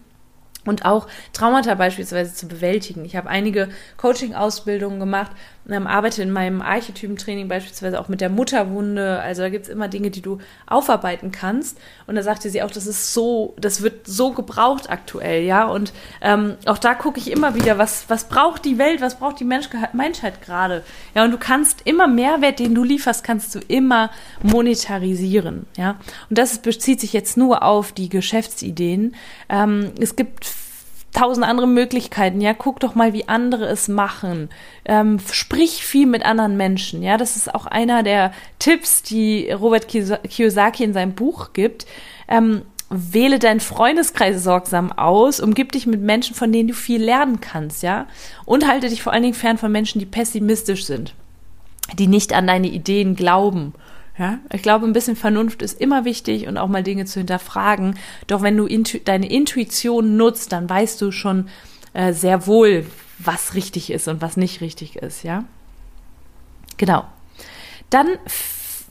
und 0.66 0.84
auch 0.84 1.08
Traumata 1.32 1.76
beispielsweise 1.76 2.34
zu 2.34 2.48
bewältigen. 2.48 3.06
Ich 3.06 3.16
habe 3.16 3.30
einige 3.30 3.70
Coaching-Ausbildungen 3.96 5.00
gemacht 5.00 5.32
ähm, 5.70 5.88
arbeite 5.88 6.24
in 6.24 6.32
meinem 6.32 6.62
Archetypentraining 6.62 7.48
beispielsweise 7.48 8.00
auch 8.00 8.08
mit 8.08 8.22
der 8.22 8.30
Mutterwunde. 8.30 9.20
Also 9.20 9.44
da 9.44 9.50
gibt 9.50 9.66
es 9.66 9.72
immer 9.72 9.88
Dinge, 9.88 10.10
die 10.10 10.22
du 10.22 10.40
aufarbeiten 10.68 11.32
kannst. 11.32 11.78
Und 12.08 12.16
da 12.16 12.24
sagte 12.24 12.50
sie 12.50 12.64
auch, 12.64 12.72
das 12.72 12.88
ist 12.88 13.14
so, 13.14 13.56
das 13.60 13.82
wird 13.82 14.08
so 14.08 14.32
gebraucht 14.32 14.90
aktuell, 14.90 15.44
ja. 15.44 15.66
Und 15.66 15.94
ähm, 16.22 16.56
auch 16.66 16.78
da 16.78 16.94
gucke 16.94 17.20
ich 17.20 17.32
immer 17.32 17.56
wieder, 17.56 17.78
was, 17.78 18.06
was 18.10 18.28
braucht 18.28 18.66
die 18.66 18.78
Welt, 18.78 19.02
was 19.02 19.16
braucht 19.20 19.40
die 19.40 19.46
Mensch 19.46 19.70
Menschheit 19.94 20.42
gerade. 20.42 20.84
Ja, 21.16 21.24
und 21.24 21.32
du 21.32 21.38
kannst 21.38 21.82
immer 21.86 22.08
Mehrwert, 22.08 22.60
den 22.60 22.76
du 22.76 22.84
lieferst, 22.84 23.24
kannst 23.24 23.54
du 23.56 23.60
immer 23.68 24.10
monetarisieren, 24.42 25.68
ja. 25.78 25.92
Und 26.30 26.38
das 26.38 26.60
bezieht 26.60 27.00
sich 27.00 27.14
jetzt 27.14 27.38
nur 27.38 27.64
auf 27.64 27.92
die 27.92 28.10
Geschäftsideen. 28.10 29.16
Ähm, 29.50 29.92
es 30.00 30.16
gibt 30.16 30.46
tausend 31.12 31.46
andere 31.46 31.68
Möglichkeiten. 31.68 32.42
Ja, 32.42 32.54
guck 32.54 32.80
doch 32.80 32.96
mal, 32.96 33.14
wie 33.14 33.28
andere 33.28 33.66
es 33.66 33.88
machen. 33.88 34.50
Ähm, 34.86 35.20
sprich 35.32 35.84
viel 35.84 36.08
mit 36.08 36.26
anderen 36.26 36.58
Menschen. 36.58 37.04
Ja, 37.04 37.18
das 37.18 37.36
ist 37.36 37.54
auch 37.54 37.66
einer 37.66 38.04
der 38.04 38.32
Tipps, 38.60 39.04
die 39.04 39.52
Robert 39.52 39.88
Kiyosaki 39.88 40.84
in 40.84 40.94
seinem 40.94 41.14
Buch 41.14 41.54
gibt. 41.54 41.86
Ähm, 42.28 42.64
wähle 42.90 43.40
deinen 43.40 43.62
Freundeskreis 43.62 44.44
sorgsam 44.44 44.92
aus, 44.92 45.40
umgib 45.40 45.72
dich 45.72 45.88
mit 45.88 46.02
Menschen, 46.02 46.36
von 46.36 46.52
denen 46.52 46.68
du 46.68 46.74
viel 46.74 47.02
lernen 47.02 47.40
kannst, 47.40 47.84
ja, 47.84 48.06
und 48.44 48.68
halte 48.68 48.90
dich 48.90 49.02
vor 49.02 49.14
allen 49.14 49.24
Dingen 49.24 49.34
fern 49.34 49.58
von 49.58 49.72
Menschen, 49.72 50.00
die 50.00 50.06
pessimistisch 50.06 50.86
sind, 50.86 51.16
die 51.98 52.08
nicht 52.08 52.34
an 52.34 52.48
deine 52.48 52.68
Ideen 52.68 53.16
glauben 53.16 53.74
ja, 54.18 54.40
ich 54.52 54.62
glaube, 54.62 54.86
ein 54.86 54.94
bisschen 54.94 55.16
Vernunft 55.16 55.62
ist 55.62 55.80
immer 55.80 56.06
wichtig 56.06 56.48
und 56.48 56.58
auch 56.58 56.68
mal 56.68 56.84
Dinge 56.84 57.06
zu 57.06 57.20
hinterfragen. 57.20 57.98
Doch 58.28 58.42
wenn 58.42 58.58
du 58.58 58.66
intu 58.66 59.00
deine 59.04 59.30
Intuition 59.30 60.18
nutzt, 60.18 60.52
dann 60.52 60.70
weißt 60.70 61.02
du 61.02 61.12
schon 61.12 61.48
äh, 61.94 62.14
sehr 62.14 62.46
wohl, 62.46 62.86
was 63.20 63.54
richtig 63.54 63.90
ist 63.90 64.08
und 64.08 64.22
was 64.22 64.38
nicht 64.38 64.62
richtig 64.62 64.98
ist, 64.98 65.24
ja. 65.24 65.46
Genau. 66.78 67.06
Dann 67.90 68.08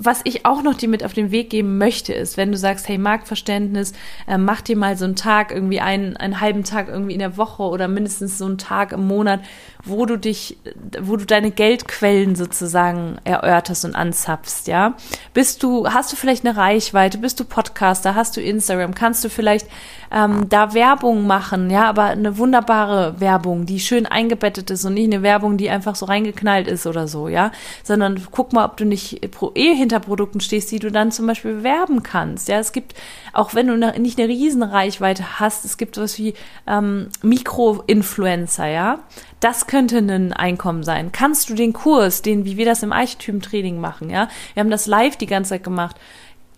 was 0.02 0.22
ich 0.24 0.46
auch 0.46 0.62
noch 0.62 0.74
dir 0.74 0.88
mit 0.88 1.04
auf 1.04 1.12
den 1.12 1.30
Weg 1.30 1.50
geben 1.50 1.76
möchte, 1.76 2.14
ist, 2.14 2.38
wenn 2.38 2.50
du 2.50 2.56
sagst, 2.56 2.88
hey, 2.88 2.96
Marktverständnis, 2.96 3.92
äh, 4.26 4.38
mach 4.38 4.62
dir 4.62 4.76
mal 4.76 4.96
so 4.96 5.04
einen 5.04 5.14
Tag, 5.14 5.52
irgendwie 5.52 5.80
einen, 5.80 6.16
einen 6.16 6.40
halben 6.40 6.64
Tag 6.64 6.88
irgendwie 6.88 7.12
in 7.12 7.18
der 7.18 7.36
Woche 7.36 7.62
oder 7.64 7.86
mindestens 7.86 8.38
so 8.38 8.46
einen 8.46 8.56
Tag 8.56 8.92
im 8.92 9.06
Monat, 9.06 9.40
wo 9.84 10.06
du 10.06 10.18
dich, 10.18 10.58
wo 11.00 11.16
du 11.16 11.24
deine 11.24 11.50
Geldquellen 11.50 12.36
sozusagen 12.36 13.18
erörterst 13.24 13.84
und 13.84 13.94
anzapfst, 13.94 14.66
ja. 14.66 14.94
Bist 15.34 15.62
du, 15.62 15.88
hast 15.88 16.12
du 16.12 16.16
vielleicht 16.16 16.44
eine 16.44 16.56
Reichweite, 16.56 17.18
bist 17.18 17.40
du 17.40 17.44
Podcaster, 17.44 18.14
hast 18.14 18.36
du 18.36 18.40
Instagram, 18.40 18.94
kannst 18.94 19.24
du 19.24 19.30
vielleicht 19.30 19.66
ähm, 20.12 20.48
da 20.48 20.74
Werbung 20.74 21.26
machen, 21.26 21.70
ja, 21.70 21.88
aber 21.88 22.04
eine 22.04 22.36
wunderbare 22.38 23.20
Werbung, 23.20 23.66
die 23.66 23.80
schön 23.80 24.06
eingebettet 24.06 24.70
ist 24.70 24.84
und 24.84 24.94
nicht 24.94 25.12
eine 25.12 25.22
Werbung, 25.22 25.56
die 25.56 25.70
einfach 25.70 25.94
so 25.94 26.06
reingeknallt 26.06 26.66
ist 26.66 26.86
oder 26.86 27.06
so, 27.06 27.28
ja, 27.28 27.52
sondern 27.82 28.20
guck 28.30 28.52
mal, 28.52 28.64
ob 28.64 28.76
du 28.76 28.84
nicht 28.84 29.30
pro 29.30 29.52
eh 29.54 29.74
hinter 29.74 30.00
Produkten 30.00 30.40
stehst, 30.40 30.70
die 30.72 30.78
du 30.78 30.90
dann 30.90 31.12
zum 31.12 31.26
Beispiel 31.26 31.54
bewerben 31.54 32.02
kannst. 32.02 32.48
Ja, 32.48 32.58
es 32.58 32.72
gibt, 32.72 32.94
auch 33.32 33.54
wenn 33.54 33.68
du 33.68 33.76
nicht 34.00 34.18
eine 34.18 34.28
Riesenreichweite 34.28 35.40
hast, 35.40 35.64
es 35.64 35.76
gibt 35.76 35.94
sowas 35.94 36.18
wie 36.18 36.34
ähm, 36.66 37.08
Mikro-Influencer, 37.22 38.66
ja. 38.66 38.98
Das 39.40 39.66
könnte 39.66 39.98
ein 39.98 40.32
Einkommen 40.34 40.82
sein. 40.84 41.12
Kannst 41.12 41.48
du 41.48 41.54
den 41.54 41.72
Kurs, 41.72 42.20
den, 42.20 42.44
wie 42.44 42.58
wir 42.58 42.66
das 42.66 42.82
im 42.82 42.92
Archetypen-Training 42.92 43.80
machen, 43.80 44.10
ja? 44.10 44.28
Wir 44.54 44.60
haben 44.60 44.70
das 44.70 44.86
live 44.86 45.16
die 45.16 45.26
ganze 45.26 45.50
Zeit 45.50 45.64
gemacht. 45.64 45.96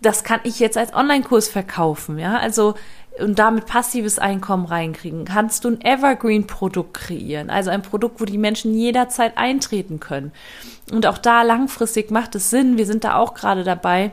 Das 0.01 0.25
kann 0.25 0.41
ich 0.43 0.59
jetzt 0.59 0.77
als 0.77 0.93
Online-Kurs 0.93 1.47
verkaufen, 1.47 2.19
ja? 2.19 2.37
Also, 2.37 2.75
und 3.19 3.39
damit 3.39 3.67
passives 3.67 4.19
Einkommen 4.19 4.65
reinkriegen, 4.65 5.23
kannst 5.23 5.63
du 5.63 5.69
ein 5.69 5.81
Evergreen-Produkt 5.81 6.93
kreieren, 6.93 7.49
also 7.49 7.69
ein 7.69 7.83
Produkt, 7.83 8.19
wo 8.19 8.25
die 8.25 8.37
Menschen 8.37 8.73
jederzeit 8.73 9.37
eintreten 9.37 9.99
können. 9.99 10.31
Und 10.91 11.05
auch 11.05 11.19
da 11.19 11.43
langfristig 11.43 12.11
macht 12.11 12.35
es 12.35 12.49
Sinn, 12.49 12.77
wir 12.77 12.85
sind 12.85 13.03
da 13.03 13.15
auch 13.15 13.33
gerade 13.33 13.63
dabei, 13.63 14.11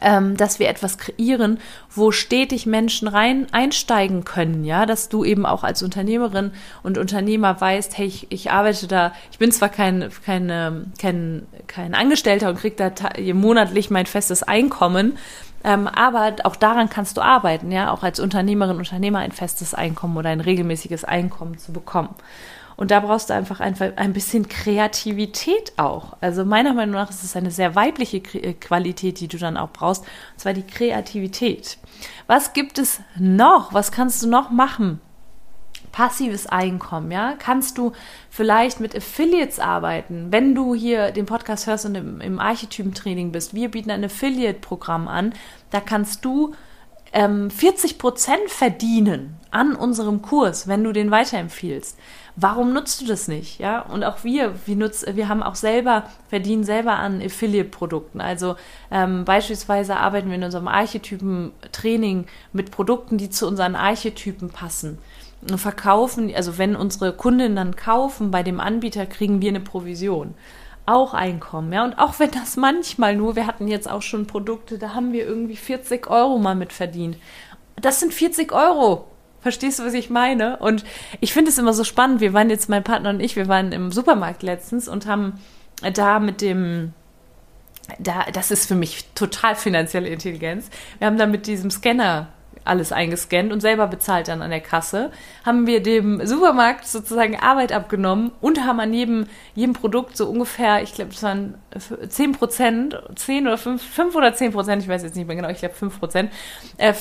ähm, 0.00 0.36
dass 0.36 0.58
wir 0.58 0.68
etwas 0.68 0.98
kreieren, 0.98 1.58
wo 1.90 2.12
stetig 2.12 2.66
Menschen 2.66 3.08
rein 3.08 3.46
einsteigen 3.52 4.24
können, 4.24 4.64
ja, 4.64 4.86
dass 4.86 5.08
du 5.08 5.24
eben 5.24 5.46
auch 5.46 5.64
als 5.64 5.82
Unternehmerin 5.82 6.52
und 6.82 6.98
Unternehmer 6.98 7.60
weißt, 7.60 7.96
hey, 7.98 8.06
ich, 8.06 8.26
ich 8.30 8.50
arbeite 8.50 8.86
da, 8.86 9.12
ich 9.30 9.38
bin 9.38 9.52
zwar 9.52 9.68
kein, 9.68 10.10
kein, 10.24 10.92
kein, 10.98 11.46
kein 11.66 11.94
Angestellter 11.94 12.48
und 12.48 12.58
krieg 12.58 12.76
da 12.76 12.90
monatlich 13.34 13.90
mein 13.90 14.06
festes 14.06 14.42
Einkommen, 14.42 15.18
ähm, 15.64 15.88
aber 15.88 16.36
auch 16.44 16.56
daran 16.56 16.88
kannst 16.88 17.16
du 17.16 17.22
arbeiten, 17.22 17.72
ja, 17.72 17.90
auch 17.90 18.02
als 18.02 18.20
Unternehmerin, 18.20 18.76
Unternehmer 18.76 19.18
ein 19.18 19.32
festes 19.32 19.74
Einkommen 19.74 20.16
oder 20.16 20.30
ein 20.30 20.40
regelmäßiges 20.40 21.04
Einkommen 21.04 21.58
zu 21.58 21.72
bekommen. 21.72 22.14
Und 22.76 22.90
da 22.90 23.00
brauchst 23.00 23.30
du 23.30 23.34
einfach 23.34 23.60
ein, 23.60 24.12
bisschen 24.12 24.48
Kreativität 24.48 25.72
auch. 25.78 26.16
Also 26.20 26.44
meiner 26.44 26.74
Meinung 26.74 26.94
nach 26.94 27.10
ist 27.10 27.24
es 27.24 27.34
eine 27.34 27.50
sehr 27.50 27.74
weibliche 27.74 28.18
äh, 28.18 28.52
Qualität, 28.52 29.20
die 29.20 29.28
du 29.28 29.38
dann 29.38 29.56
auch 29.56 29.70
brauchst, 29.70 30.02
und 30.02 30.40
zwar 30.40 30.52
die 30.52 30.66
Kreativität. 30.66 31.78
Was 32.26 32.52
gibt 32.52 32.78
es 32.78 33.00
noch? 33.18 33.72
Was 33.72 33.92
kannst 33.92 34.22
du 34.22 34.28
noch 34.28 34.50
machen? 34.50 35.00
passives 35.96 36.46
Einkommen, 36.46 37.10
ja? 37.10 37.36
Kannst 37.38 37.78
du 37.78 37.92
vielleicht 38.28 38.80
mit 38.80 38.94
Affiliates 38.94 39.58
arbeiten, 39.58 40.26
wenn 40.30 40.54
du 40.54 40.74
hier 40.74 41.10
den 41.10 41.24
Podcast 41.24 41.66
hörst 41.66 41.86
und 41.86 41.94
im, 41.94 42.20
im 42.20 42.38
Archetypentraining 42.38 43.32
bist. 43.32 43.54
Wir 43.54 43.70
bieten 43.70 43.90
ein 43.90 44.04
Affiliate-Programm 44.04 45.08
an. 45.08 45.32
Da 45.70 45.80
kannst 45.80 46.22
du 46.26 46.54
ähm, 47.12 47.50
40 47.50 47.98
Prozent 47.98 48.48
verdienen 48.48 49.36
an 49.50 49.74
unserem 49.74 50.22
Kurs, 50.22 50.68
wenn 50.68 50.84
du 50.84 50.92
den 50.92 51.10
weiterempfiehlst. 51.10 51.98
Warum 52.38 52.74
nutzt 52.74 53.00
du 53.00 53.06
das 53.06 53.28
nicht? 53.28 53.58
Ja, 53.58 53.80
und 53.80 54.04
auch 54.04 54.22
wir, 54.22 54.54
wir 54.66 54.76
nutzen, 54.76 55.16
wir 55.16 55.28
haben 55.28 55.42
auch 55.42 55.54
selber, 55.54 56.04
verdienen 56.28 56.64
selber 56.64 56.96
an 56.96 57.22
Affiliate-Produkten. 57.22 58.20
Also 58.20 58.56
ähm, 58.90 59.24
beispielsweise 59.24 59.96
arbeiten 59.96 60.28
wir 60.28 60.36
in 60.36 60.44
unserem 60.44 60.68
Archetypen-Training 60.68 62.26
mit 62.52 62.70
Produkten, 62.70 63.16
die 63.16 63.30
zu 63.30 63.46
unseren 63.46 63.74
Archetypen 63.74 64.50
passen 64.50 64.98
verkaufen, 65.56 66.32
also 66.34 66.58
wenn 66.58 66.74
unsere 66.74 67.12
Kundinnen 67.12 67.56
dann 67.56 67.76
kaufen 67.76 68.30
bei 68.30 68.42
dem 68.42 68.58
Anbieter, 68.58 69.06
kriegen 69.06 69.40
wir 69.40 69.50
eine 69.50 69.60
Provision. 69.60 70.34
Auch 70.86 71.14
Einkommen, 71.14 71.72
ja. 71.72 71.84
Und 71.84 71.98
auch 71.98 72.20
wenn 72.20 72.30
das 72.30 72.56
manchmal 72.56 73.16
nur, 73.16 73.34
wir 73.34 73.46
hatten 73.46 73.66
jetzt 73.66 73.90
auch 73.90 74.02
schon 74.02 74.26
Produkte, 74.26 74.78
da 74.78 74.94
haben 74.94 75.12
wir 75.12 75.26
irgendwie 75.26 75.56
40 75.56 76.08
Euro 76.08 76.38
mal 76.38 76.54
mit 76.54 76.72
verdient. 76.72 77.18
Das 77.80 77.98
sind 77.98 78.14
40 78.14 78.52
Euro. 78.52 79.08
Verstehst 79.40 79.78
du, 79.78 79.84
was 79.84 79.94
ich 79.94 80.10
meine? 80.10 80.56
Und 80.58 80.84
ich 81.20 81.32
finde 81.32 81.50
es 81.50 81.58
immer 81.58 81.72
so 81.72 81.84
spannend. 81.84 82.20
Wir 82.20 82.32
waren 82.32 82.50
jetzt, 82.50 82.68
mein 82.68 82.84
Partner 82.84 83.10
und 83.10 83.20
ich, 83.20 83.36
wir 83.36 83.48
waren 83.48 83.72
im 83.72 83.90
Supermarkt 83.92 84.42
letztens 84.42 84.88
und 84.88 85.06
haben 85.06 85.40
da 85.92 86.20
mit 86.20 86.40
dem, 86.40 86.92
da, 87.98 88.24
das 88.32 88.50
ist 88.50 88.66
für 88.66 88.74
mich 88.74 89.06
total 89.14 89.56
finanzielle 89.56 90.08
Intelligenz. 90.08 90.70
Wir 90.98 91.06
haben 91.06 91.18
da 91.18 91.26
mit 91.26 91.46
diesem 91.46 91.70
Scanner 91.70 92.28
alles 92.66 92.92
eingescannt 92.92 93.52
und 93.52 93.60
selber 93.60 93.86
bezahlt 93.86 94.28
dann 94.28 94.42
an 94.42 94.50
der 94.50 94.60
Kasse, 94.60 95.10
haben 95.44 95.66
wir 95.66 95.82
dem 95.82 96.24
Supermarkt 96.26 96.86
sozusagen 96.86 97.38
Arbeit 97.38 97.72
abgenommen 97.72 98.32
und 98.40 98.64
haben 98.64 98.80
an 98.80 98.92
jedem, 98.92 99.26
jedem 99.54 99.72
Produkt 99.72 100.16
so 100.16 100.28
ungefähr, 100.28 100.82
ich 100.82 100.94
glaube, 100.94 101.10
das 101.10 101.22
waren 101.22 101.54
10 102.08 102.32
Prozent, 102.32 103.00
10 103.14 103.46
oder 103.46 103.58
5, 103.58 103.82
5 103.82 104.14
oder 104.14 104.34
10 104.34 104.52
Prozent, 104.52 104.82
ich 104.82 104.88
weiß 104.88 105.02
jetzt 105.02 105.16
nicht 105.16 105.26
mehr 105.26 105.36
genau, 105.36 105.48
ich 105.48 105.58
glaube 105.58 105.74
5 105.74 105.98
Prozent, 105.98 106.32
äh, 106.78 106.92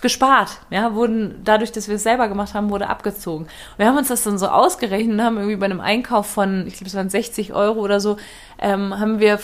gespart. 0.00 0.50
Ja, 0.70 0.94
wurden, 0.94 1.40
dadurch, 1.44 1.72
dass 1.72 1.88
wir 1.88 1.96
es 1.96 2.02
selber 2.02 2.28
gemacht 2.28 2.54
haben, 2.54 2.70
wurde 2.70 2.88
abgezogen. 2.88 3.44
Und 3.44 3.78
wir 3.78 3.86
haben 3.86 3.96
uns 3.96 4.08
das 4.08 4.24
dann 4.24 4.38
so 4.38 4.48
ausgerechnet 4.48 5.14
und 5.14 5.22
haben 5.22 5.36
irgendwie 5.36 5.56
bei 5.56 5.66
einem 5.66 5.80
Einkauf 5.80 6.26
von, 6.26 6.66
ich 6.66 6.74
glaube, 6.74 6.88
es 6.88 6.94
waren 6.94 7.10
60 7.10 7.52
Euro 7.54 7.80
oder 7.80 8.00
so, 8.00 8.16
ähm, 8.58 8.98
haben 8.98 9.20
wir 9.20 9.38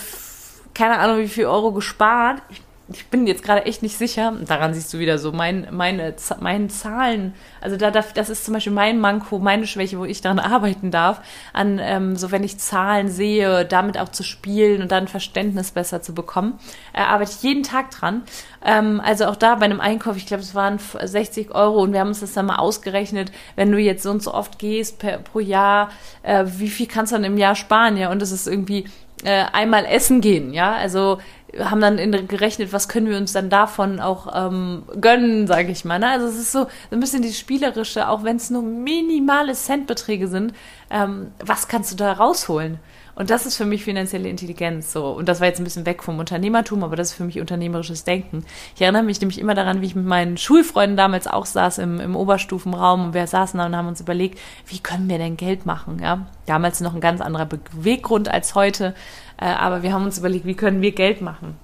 keine 0.74 0.98
Ahnung, 0.98 1.18
wie 1.18 1.28
viel 1.28 1.46
Euro 1.46 1.72
gespart. 1.72 2.42
Ich 2.50 2.62
ich 2.88 3.06
bin 3.06 3.26
jetzt 3.26 3.42
gerade 3.42 3.64
echt 3.64 3.82
nicht 3.82 3.96
sicher. 3.96 4.34
Daran 4.46 4.74
siehst 4.74 4.92
du 4.92 4.98
wieder 4.98 5.18
so 5.18 5.32
mein, 5.32 5.68
meine, 5.70 6.14
meine 6.40 6.68
Zahlen. 6.68 7.34
Also 7.60 7.76
da, 7.76 7.90
das 7.90 8.28
ist 8.28 8.44
zum 8.44 8.54
Beispiel 8.54 8.72
mein 8.72 8.98
Manko, 8.98 9.38
meine 9.38 9.66
Schwäche, 9.66 9.98
wo 9.98 10.04
ich 10.04 10.20
daran 10.20 10.38
arbeiten 10.38 10.90
darf. 10.90 11.20
An 11.52 11.78
ähm, 11.80 12.16
so 12.16 12.30
wenn 12.32 12.44
ich 12.44 12.58
Zahlen 12.58 13.08
sehe, 13.08 13.64
damit 13.64 13.98
auch 13.98 14.08
zu 14.08 14.22
spielen 14.22 14.82
und 14.82 14.90
dann 14.90 15.08
Verständnis 15.08 15.70
besser 15.70 16.02
zu 16.02 16.14
bekommen, 16.14 16.58
äh, 16.92 17.00
arbeite 17.00 17.32
ich 17.32 17.42
jeden 17.42 17.62
Tag 17.62 17.90
dran. 17.90 18.22
Ähm, 18.64 19.00
also 19.04 19.26
auch 19.26 19.36
da 19.36 19.54
bei 19.56 19.64
einem 19.64 19.80
Einkauf, 19.80 20.16
ich 20.16 20.26
glaube, 20.26 20.42
es 20.42 20.54
waren 20.54 20.78
60 20.78 21.54
Euro 21.54 21.82
und 21.82 21.92
wir 21.92 22.00
haben 22.00 22.08
uns 22.08 22.20
das 22.20 22.32
dann 22.32 22.46
mal 22.46 22.56
ausgerechnet, 22.56 23.32
wenn 23.56 23.70
du 23.70 23.78
jetzt 23.78 24.02
so 24.02 24.10
und 24.10 24.22
so 24.22 24.34
oft 24.34 24.58
gehst 24.58 24.98
per, 24.98 25.18
pro 25.18 25.40
Jahr, 25.40 25.90
äh, 26.22 26.44
wie 26.46 26.68
viel 26.68 26.86
kannst 26.86 27.12
du 27.12 27.16
dann 27.16 27.24
im 27.24 27.38
Jahr 27.38 27.54
sparen? 27.54 27.96
Ja, 27.96 28.10
und 28.10 28.20
das 28.20 28.32
ist 28.32 28.46
irgendwie 28.46 28.86
äh, 29.24 29.44
einmal 29.52 29.84
essen 29.84 30.20
gehen, 30.20 30.52
ja, 30.52 30.72
also 30.72 31.18
haben 31.58 31.80
dann 31.80 32.28
gerechnet, 32.28 32.72
was 32.72 32.88
können 32.88 33.08
wir 33.08 33.16
uns 33.16 33.32
dann 33.32 33.50
davon 33.50 34.00
auch 34.00 34.28
ähm, 34.34 34.84
gönnen, 35.00 35.46
sage 35.46 35.70
ich 35.70 35.84
mal. 35.84 35.98
Ne? 35.98 36.08
Also 36.08 36.26
es 36.26 36.36
ist 36.36 36.52
so 36.52 36.66
ein 36.90 37.00
bisschen 37.00 37.22
die 37.22 37.32
spielerische, 37.32 38.08
auch 38.08 38.24
wenn 38.24 38.36
es 38.36 38.50
nur 38.50 38.62
minimale 38.62 39.52
Centbeträge 39.52 40.28
sind, 40.28 40.54
ähm, 40.90 41.32
was 41.44 41.68
kannst 41.68 41.92
du 41.92 41.96
da 41.96 42.12
rausholen? 42.12 42.78
Und 43.14 43.28
das 43.28 43.44
ist 43.44 43.56
für 43.56 43.66
mich 43.66 43.84
finanzielle 43.84 44.28
Intelligenz 44.28 44.92
so. 44.92 45.08
Und 45.08 45.28
das 45.28 45.40
war 45.40 45.46
jetzt 45.46 45.60
ein 45.60 45.64
bisschen 45.64 45.84
weg 45.84 46.02
vom 46.02 46.18
Unternehmertum, 46.18 46.82
aber 46.82 46.96
das 46.96 47.10
ist 47.10 47.14
für 47.14 47.24
mich 47.24 47.40
unternehmerisches 47.40 48.04
Denken. 48.04 48.44
Ich 48.74 48.80
erinnere 48.80 49.02
mich 49.02 49.20
nämlich 49.20 49.38
immer 49.38 49.54
daran, 49.54 49.82
wie 49.82 49.86
ich 49.86 49.94
mit 49.94 50.06
meinen 50.06 50.38
Schulfreunden 50.38 50.96
damals 50.96 51.26
auch 51.26 51.44
saß 51.44 51.78
im, 51.78 52.00
im 52.00 52.16
Oberstufenraum 52.16 53.06
und 53.06 53.14
wir 53.14 53.26
saßen 53.26 53.58
da 53.58 53.66
und 53.66 53.76
haben 53.76 53.88
uns 53.88 54.00
überlegt, 54.00 54.38
wie 54.66 54.78
können 54.78 55.10
wir 55.10 55.18
denn 55.18 55.36
Geld 55.36 55.66
machen? 55.66 55.98
Ja, 56.02 56.26
damals 56.46 56.80
noch 56.80 56.94
ein 56.94 57.02
ganz 57.02 57.20
anderer 57.20 57.46
Beweggrund 57.46 58.30
als 58.30 58.54
heute. 58.54 58.94
Äh, 59.42 59.46
aber 59.46 59.82
wir 59.82 59.92
haben 59.92 60.04
uns 60.04 60.18
überlegt, 60.18 60.46
wie 60.46 60.54
können 60.54 60.82
wir 60.82 60.92
Geld 60.92 61.20
machen? 61.20 61.56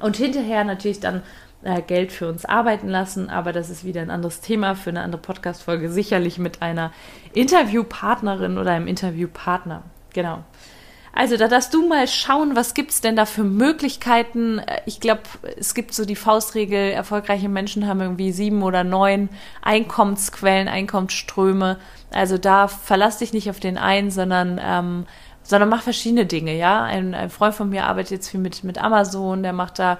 Und 0.00 0.16
hinterher 0.16 0.64
natürlich 0.64 1.00
dann 1.00 1.22
äh, 1.62 1.80
Geld 1.80 2.12
für 2.12 2.28
uns 2.28 2.44
arbeiten 2.44 2.88
lassen, 2.88 3.30
aber 3.30 3.52
das 3.52 3.70
ist 3.70 3.84
wieder 3.84 4.02
ein 4.02 4.10
anderes 4.10 4.40
Thema 4.40 4.74
für 4.74 4.90
eine 4.90 5.00
andere 5.00 5.22
Podcast-Folge, 5.22 5.90
sicherlich 5.90 6.38
mit 6.38 6.60
einer 6.60 6.92
Interviewpartnerin 7.32 8.58
oder 8.58 8.72
einem 8.72 8.86
Interviewpartner. 8.86 9.82
Genau. 10.12 10.44
Also 11.12 11.36
da 11.36 11.48
darfst 11.48 11.74
du 11.74 11.88
mal 11.88 12.06
schauen, 12.06 12.54
was 12.54 12.72
gibt 12.72 12.92
es 12.92 13.00
denn 13.00 13.16
da 13.16 13.26
für 13.26 13.44
Möglichkeiten. 13.44 14.58
Äh, 14.58 14.82
ich 14.84 15.00
glaube, 15.00 15.22
es 15.58 15.74
gibt 15.74 15.94
so 15.94 16.04
die 16.04 16.16
Faustregel, 16.16 16.92
erfolgreiche 16.92 17.48
Menschen 17.48 17.86
haben 17.86 18.00
irgendwie 18.00 18.32
sieben 18.32 18.62
oder 18.62 18.84
neun 18.84 19.30
Einkommensquellen, 19.62 20.68
Einkommensströme. 20.68 21.78
Also 22.12 22.36
da 22.36 22.68
verlass 22.68 23.18
dich 23.18 23.32
nicht 23.32 23.48
auf 23.48 23.60
den 23.60 23.78
einen, 23.78 24.10
sondern 24.10 24.60
ähm, 24.62 25.06
sondern 25.50 25.68
mach 25.68 25.82
verschiedene 25.82 26.26
Dinge, 26.26 26.56
ja. 26.56 26.84
Ein, 26.84 27.14
ein 27.14 27.28
Freund 27.28 27.54
von 27.54 27.68
mir 27.68 27.84
arbeitet 27.84 28.12
jetzt 28.12 28.28
viel 28.28 28.40
mit, 28.40 28.64
mit 28.64 28.78
Amazon, 28.78 29.42
der 29.42 29.52
macht 29.52 29.78
da, 29.78 29.98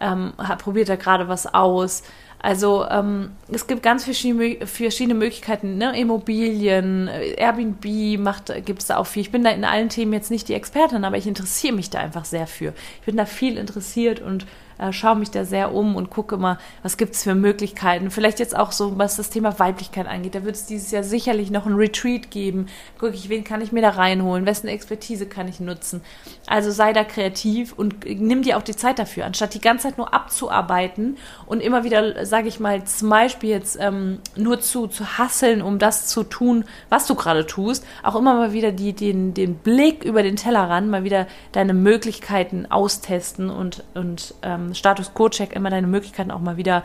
ähm, 0.00 0.32
hat, 0.38 0.60
probiert 0.60 0.88
da 0.88 0.96
gerade 0.96 1.28
was 1.28 1.52
aus. 1.52 2.04
Also 2.38 2.86
ähm, 2.88 3.30
es 3.52 3.66
gibt 3.66 3.82
ganz 3.82 4.04
verschiedene, 4.04 5.14
Möglichkeiten, 5.14 5.76
ne? 5.76 5.98
Immobilien, 5.98 7.08
Airbnb 7.08 8.18
macht, 8.18 8.52
gibt 8.64 8.80
es 8.80 8.86
da 8.86 8.96
auch 8.96 9.06
viel. 9.06 9.22
Ich 9.22 9.30
bin 9.30 9.44
da 9.44 9.50
in 9.50 9.64
allen 9.64 9.88
Themen 9.88 10.12
jetzt 10.12 10.30
nicht 10.30 10.48
die 10.48 10.54
Expertin, 10.54 11.04
aber 11.04 11.16
ich 11.16 11.26
interessiere 11.26 11.74
mich 11.74 11.90
da 11.90 11.98
einfach 12.00 12.24
sehr 12.24 12.46
für. 12.46 12.72
Ich 13.00 13.06
bin 13.06 13.16
da 13.16 13.26
viel 13.26 13.58
interessiert 13.58 14.20
und 14.20 14.46
äh, 14.78 14.92
schaue 14.92 15.16
mich 15.16 15.30
da 15.30 15.44
sehr 15.44 15.74
um 15.74 15.96
und 15.96 16.10
gucke 16.10 16.36
mal, 16.36 16.58
was 16.82 16.96
gibt 16.96 17.14
es 17.14 17.22
für 17.22 17.34
Möglichkeiten. 17.34 18.10
Vielleicht 18.10 18.38
jetzt 18.38 18.56
auch 18.56 18.72
so, 18.72 18.98
was 18.98 19.16
das 19.16 19.30
Thema 19.30 19.58
Weiblichkeit 19.58 20.06
angeht. 20.06 20.34
Da 20.34 20.44
wird 20.44 20.56
es 20.56 20.66
dieses 20.66 20.90
Jahr 20.90 21.02
sicherlich 21.02 21.50
noch 21.50 21.66
ein 21.66 21.74
Retreat 21.74 22.30
geben. 22.30 22.66
Gucke 22.98 23.14
ich, 23.14 23.28
wen 23.28 23.44
kann 23.44 23.60
ich 23.60 23.72
mir 23.72 23.82
da 23.82 23.90
reinholen? 23.90 24.46
Wessen 24.46 24.68
Expertise 24.68 25.26
kann 25.26 25.48
ich 25.48 25.60
nutzen? 25.60 26.02
Also 26.46 26.70
sei 26.70 26.92
da 26.92 27.04
kreativ 27.04 27.72
und 27.72 28.04
nimm 28.04 28.42
dir 28.42 28.56
auch 28.56 28.62
die 28.62 28.76
Zeit 28.76 28.98
dafür, 28.98 29.26
anstatt 29.26 29.54
die 29.54 29.60
ganze 29.60 29.88
Zeit 29.88 29.98
nur 29.98 30.12
abzuarbeiten 30.14 31.16
und 31.46 31.60
immer 31.60 31.84
wieder, 31.84 32.26
sage 32.26 32.48
ich 32.48 32.60
mal, 32.60 32.84
zum 32.84 33.10
Beispiel 33.10 33.50
jetzt 33.50 33.78
ähm, 33.80 34.18
nur 34.36 34.60
zu, 34.60 34.86
zu 34.86 35.18
hasseln, 35.18 35.62
um 35.62 35.78
das 35.78 36.06
zu 36.06 36.24
tun, 36.24 36.64
was 36.88 37.06
du 37.06 37.14
gerade 37.14 37.46
tust, 37.46 37.84
auch 38.02 38.16
immer 38.16 38.34
mal 38.34 38.52
wieder 38.52 38.72
die, 38.72 38.92
den, 38.92 39.34
den 39.34 39.54
Blick 39.54 40.04
über 40.04 40.22
den 40.22 40.36
Tellerrand, 40.36 40.90
mal 40.90 41.04
wieder 41.04 41.26
deine 41.52 41.74
Möglichkeiten 41.74 42.66
austesten 42.66 43.50
und, 43.50 43.84
und 43.94 44.34
ähm, 44.42 44.61
Status 44.74 45.12
Quo-Check 45.14 45.54
immer 45.54 45.70
deine 45.70 45.86
Möglichkeiten 45.86 46.30
auch 46.30 46.40
mal 46.40 46.56
wieder, 46.56 46.84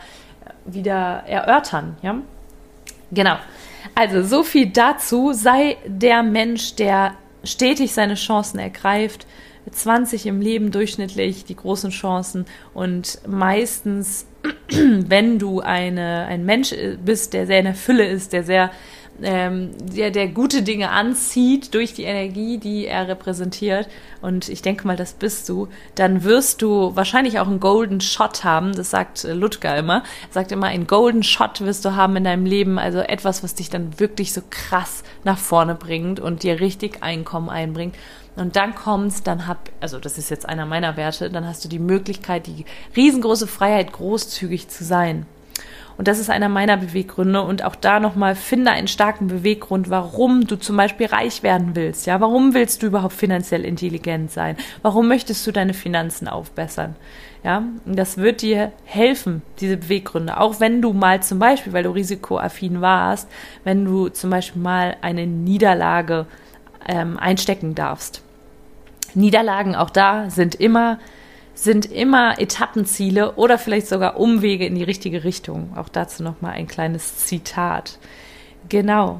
wieder 0.64 1.24
erörtern, 1.26 1.96
ja? 2.02 2.16
Genau. 3.10 3.36
Also, 3.94 4.22
so 4.22 4.42
viel 4.42 4.66
dazu. 4.66 5.32
Sei 5.32 5.76
der 5.86 6.22
Mensch, 6.22 6.74
der 6.74 7.14
stetig 7.44 7.94
seine 7.94 8.14
Chancen 8.14 8.58
ergreift. 8.58 9.26
20 9.70 10.26
im 10.26 10.40
Leben 10.40 10.70
durchschnittlich, 10.70 11.44
die 11.44 11.56
großen 11.56 11.90
Chancen. 11.90 12.46
Und 12.74 13.20
meistens, 13.26 14.26
wenn 14.70 15.38
du 15.38 15.60
eine, 15.60 16.26
ein 16.26 16.44
Mensch 16.44 16.74
bist, 17.04 17.34
der 17.34 17.46
sehr 17.46 17.58
in 17.58 17.66
der 17.66 17.74
Fülle 17.74 18.06
ist, 18.06 18.32
der 18.32 18.44
sehr 18.44 18.70
ähm, 19.22 19.70
der, 19.80 20.10
der 20.10 20.28
gute 20.28 20.62
Dinge 20.62 20.90
anzieht 20.90 21.74
durch 21.74 21.94
die 21.94 22.04
Energie, 22.04 22.58
die 22.58 22.86
er 22.86 23.08
repräsentiert, 23.08 23.88
und 24.20 24.48
ich 24.48 24.62
denke 24.62 24.86
mal, 24.86 24.96
das 24.96 25.12
bist 25.12 25.48
du, 25.48 25.68
dann 25.94 26.24
wirst 26.24 26.62
du 26.62 26.96
wahrscheinlich 26.96 27.38
auch 27.38 27.46
einen 27.46 27.60
Golden 27.60 28.00
Shot 28.00 28.42
haben. 28.42 28.74
Das 28.74 28.90
sagt 28.90 29.24
äh, 29.24 29.32
Ludger 29.32 29.76
immer. 29.76 29.98
Er 29.98 30.32
sagt 30.32 30.52
immer, 30.52 30.66
einen 30.66 30.86
Golden 30.86 31.22
Shot 31.22 31.60
wirst 31.60 31.84
du 31.84 31.94
haben 31.94 32.16
in 32.16 32.24
deinem 32.24 32.44
Leben. 32.44 32.78
Also 32.78 32.98
etwas, 32.98 33.42
was 33.44 33.54
dich 33.54 33.70
dann 33.70 34.00
wirklich 34.00 34.32
so 34.32 34.42
krass 34.50 35.04
nach 35.24 35.38
vorne 35.38 35.74
bringt 35.74 36.18
und 36.18 36.42
dir 36.42 36.60
richtig 36.60 37.02
Einkommen 37.02 37.48
einbringt. 37.48 37.94
Und 38.34 38.56
dann 38.56 38.74
kommst, 38.74 39.26
dann 39.26 39.46
hab, 39.46 39.68
also 39.80 39.98
das 39.98 40.18
ist 40.18 40.30
jetzt 40.30 40.48
einer 40.48 40.66
meiner 40.66 40.96
Werte, 40.96 41.30
dann 41.30 41.46
hast 41.46 41.64
du 41.64 41.68
die 41.68 41.80
Möglichkeit, 41.80 42.46
die 42.46 42.64
riesengroße 42.96 43.46
Freiheit, 43.46 43.92
großzügig 43.92 44.68
zu 44.68 44.84
sein. 44.84 45.26
Und 45.98 46.06
das 46.06 46.20
ist 46.20 46.30
einer 46.30 46.48
meiner 46.48 46.76
Beweggründe. 46.76 47.42
Und 47.42 47.64
auch 47.64 47.74
da 47.74 47.98
nochmal, 47.98 48.36
finde 48.36 48.70
einen 48.70 48.86
starken 48.86 49.26
Beweggrund, 49.26 49.90
warum 49.90 50.46
du 50.46 50.54
zum 50.54 50.76
Beispiel 50.76 51.06
reich 51.06 51.42
werden 51.42 51.74
willst. 51.74 52.06
Ja, 52.06 52.20
warum 52.20 52.54
willst 52.54 52.82
du 52.82 52.86
überhaupt 52.86 53.14
finanziell 53.14 53.64
intelligent 53.64 54.30
sein? 54.30 54.56
Warum 54.82 55.08
möchtest 55.08 55.44
du 55.44 55.50
deine 55.50 55.74
Finanzen 55.74 56.28
aufbessern? 56.28 56.94
Ja, 57.42 57.64
und 57.84 57.98
das 57.98 58.16
wird 58.16 58.42
dir 58.42 58.70
helfen, 58.84 59.42
diese 59.58 59.76
Beweggründe. 59.76 60.38
Auch 60.38 60.60
wenn 60.60 60.80
du 60.80 60.92
mal 60.92 61.20
zum 61.22 61.40
Beispiel, 61.40 61.72
weil 61.72 61.82
du 61.82 61.90
risikoaffin 61.90 62.80
warst, 62.80 63.28
wenn 63.64 63.84
du 63.84 64.08
zum 64.08 64.30
Beispiel 64.30 64.62
mal 64.62 64.96
eine 65.02 65.26
Niederlage 65.26 66.26
ähm, 66.86 67.18
einstecken 67.18 67.74
darfst. 67.74 68.22
Niederlagen 69.14 69.74
auch 69.74 69.90
da 69.90 70.30
sind 70.30 70.54
immer 70.54 70.98
sind 71.58 71.86
immer 71.86 72.38
Etappenziele 72.38 73.32
oder 73.32 73.58
vielleicht 73.58 73.88
sogar 73.88 74.16
Umwege 74.16 74.64
in 74.64 74.76
die 74.76 74.84
richtige 74.84 75.24
Richtung. 75.24 75.76
Auch 75.76 75.88
dazu 75.88 76.22
nochmal 76.22 76.52
ein 76.52 76.68
kleines 76.68 77.26
Zitat. 77.26 77.98
Genau. 78.68 79.18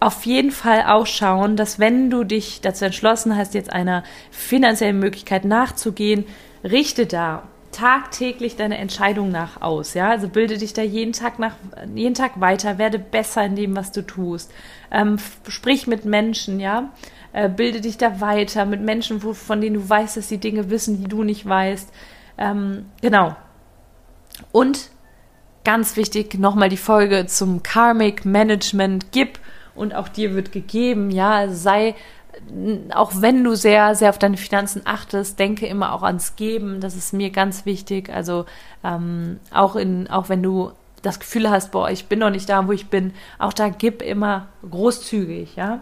Auf 0.00 0.24
jeden 0.24 0.50
Fall 0.50 0.84
auch 0.86 1.06
schauen, 1.06 1.56
dass 1.56 1.78
wenn 1.78 2.08
du 2.08 2.24
dich 2.24 2.62
dazu 2.62 2.86
entschlossen 2.86 3.36
hast, 3.36 3.52
jetzt 3.52 3.70
einer 3.70 4.02
finanziellen 4.30 4.98
Möglichkeit 4.98 5.44
nachzugehen, 5.44 6.24
richte 6.64 7.04
da 7.04 7.42
tagtäglich 7.78 8.56
deine 8.56 8.78
Entscheidung 8.78 9.30
nach 9.30 9.62
aus, 9.62 9.94
ja, 9.94 10.10
also 10.10 10.28
bilde 10.28 10.58
dich 10.58 10.72
da 10.72 10.82
jeden 10.82 11.12
Tag 11.12 11.38
nach, 11.38 11.54
jeden 11.94 12.14
Tag 12.14 12.40
weiter, 12.40 12.78
werde 12.78 12.98
besser 12.98 13.44
in 13.44 13.56
dem, 13.56 13.76
was 13.76 13.92
du 13.92 14.02
tust, 14.02 14.52
ähm, 14.90 15.18
sprich 15.48 15.86
mit 15.86 16.04
Menschen, 16.04 16.58
ja, 16.60 16.90
äh, 17.32 17.48
bilde 17.48 17.80
dich 17.80 17.96
da 17.96 18.20
weiter 18.20 18.64
mit 18.64 18.80
Menschen, 18.80 19.22
wo, 19.22 19.32
von 19.32 19.60
denen 19.60 19.74
du 19.76 19.88
weißt, 19.88 20.16
dass 20.16 20.28
sie 20.28 20.38
Dinge 20.38 20.70
wissen, 20.70 21.02
die 21.02 21.08
du 21.08 21.22
nicht 21.22 21.48
weißt. 21.48 21.92
Ähm, 22.36 22.86
genau. 23.00 23.36
Und 24.50 24.90
ganz 25.64 25.96
wichtig, 25.96 26.38
nochmal 26.38 26.68
die 26.68 26.76
Folge 26.76 27.26
zum 27.26 27.62
Karmic 27.62 28.24
Management. 28.24 29.12
Gib 29.12 29.38
und 29.74 29.94
auch 29.94 30.08
dir 30.08 30.34
wird 30.34 30.52
gegeben. 30.52 31.10
Ja, 31.10 31.48
sei, 31.48 31.94
auch 32.94 33.12
wenn 33.16 33.44
du 33.44 33.54
sehr, 33.54 33.94
sehr 33.94 34.10
auf 34.10 34.18
deine 34.18 34.36
Finanzen 34.36 34.82
achtest, 34.84 35.38
denke 35.38 35.66
immer 35.66 35.92
auch 35.92 36.02
ans 36.02 36.36
Geben. 36.36 36.80
Das 36.80 36.96
ist 36.96 37.12
mir 37.12 37.30
ganz 37.30 37.66
wichtig. 37.66 38.10
Also 38.10 38.46
ähm, 38.84 39.38
auch 39.52 39.76
in, 39.76 40.08
auch 40.08 40.28
wenn 40.28 40.42
du 40.42 40.72
das 41.02 41.20
Gefühl 41.20 41.50
hast, 41.50 41.70
boah, 41.70 41.90
ich 41.90 42.06
bin 42.06 42.18
noch 42.18 42.30
nicht 42.30 42.48
da, 42.48 42.66
wo 42.66 42.72
ich 42.72 42.88
bin, 42.88 43.12
auch 43.38 43.52
da 43.52 43.68
gib 43.68 44.02
immer 44.02 44.48
großzügig, 44.68 45.56
ja. 45.56 45.80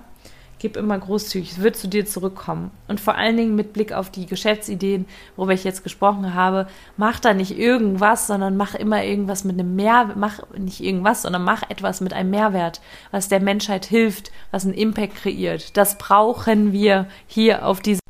Gib 0.58 0.76
immer 0.76 0.98
großzügig, 0.98 1.52
es 1.52 1.62
wird 1.62 1.76
zu 1.76 1.86
dir 1.86 2.06
zurückkommen. 2.06 2.70
Und 2.88 2.98
vor 2.98 3.16
allen 3.16 3.36
Dingen 3.36 3.56
mit 3.56 3.74
Blick 3.74 3.92
auf 3.92 4.10
die 4.10 4.24
Geschäftsideen, 4.24 5.04
worüber 5.36 5.52
ich 5.52 5.64
jetzt 5.64 5.82
gesprochen 5.82 6.32
habe, 6.32 6.66
mach 6.96 7.20
da 7.20 7.34
nicht 7.34 7.58
irgendwas, 7.58 8.26
sondern 8.26 8.56
mach 8.56 8.74
immer 8.74 9.04
irgendwas 9.04 9.44
mit 9.44 9.58
einem 9.58 9.76
Mehrwert, 9.76 10.16
mach 10.16 10.40
nicht 10.56 10.80
irgendwas, 10.80 11.22
sondern 11.22 11.44
mach 11.44 11.68
etwas 11.68 12.00
mit 12.00 12.14
einem 12.14 12.30
Mehrwert, 12.30 12.80
was 13.10 13.28
der 13.28 13.40
Menschheit 13.40 13.84
hilft, 13.84 14.32
was 14.50 14.64
einen 14.64 14.74
Impact 14.74 15.16
kreiert. 15.16 15.76
Das 15.76 15.98
brauchen 15.98 16.72
wir 16.72 17.06
hier 17.26 17.66
auf 17.66 17.80
dieser 17.80 18.00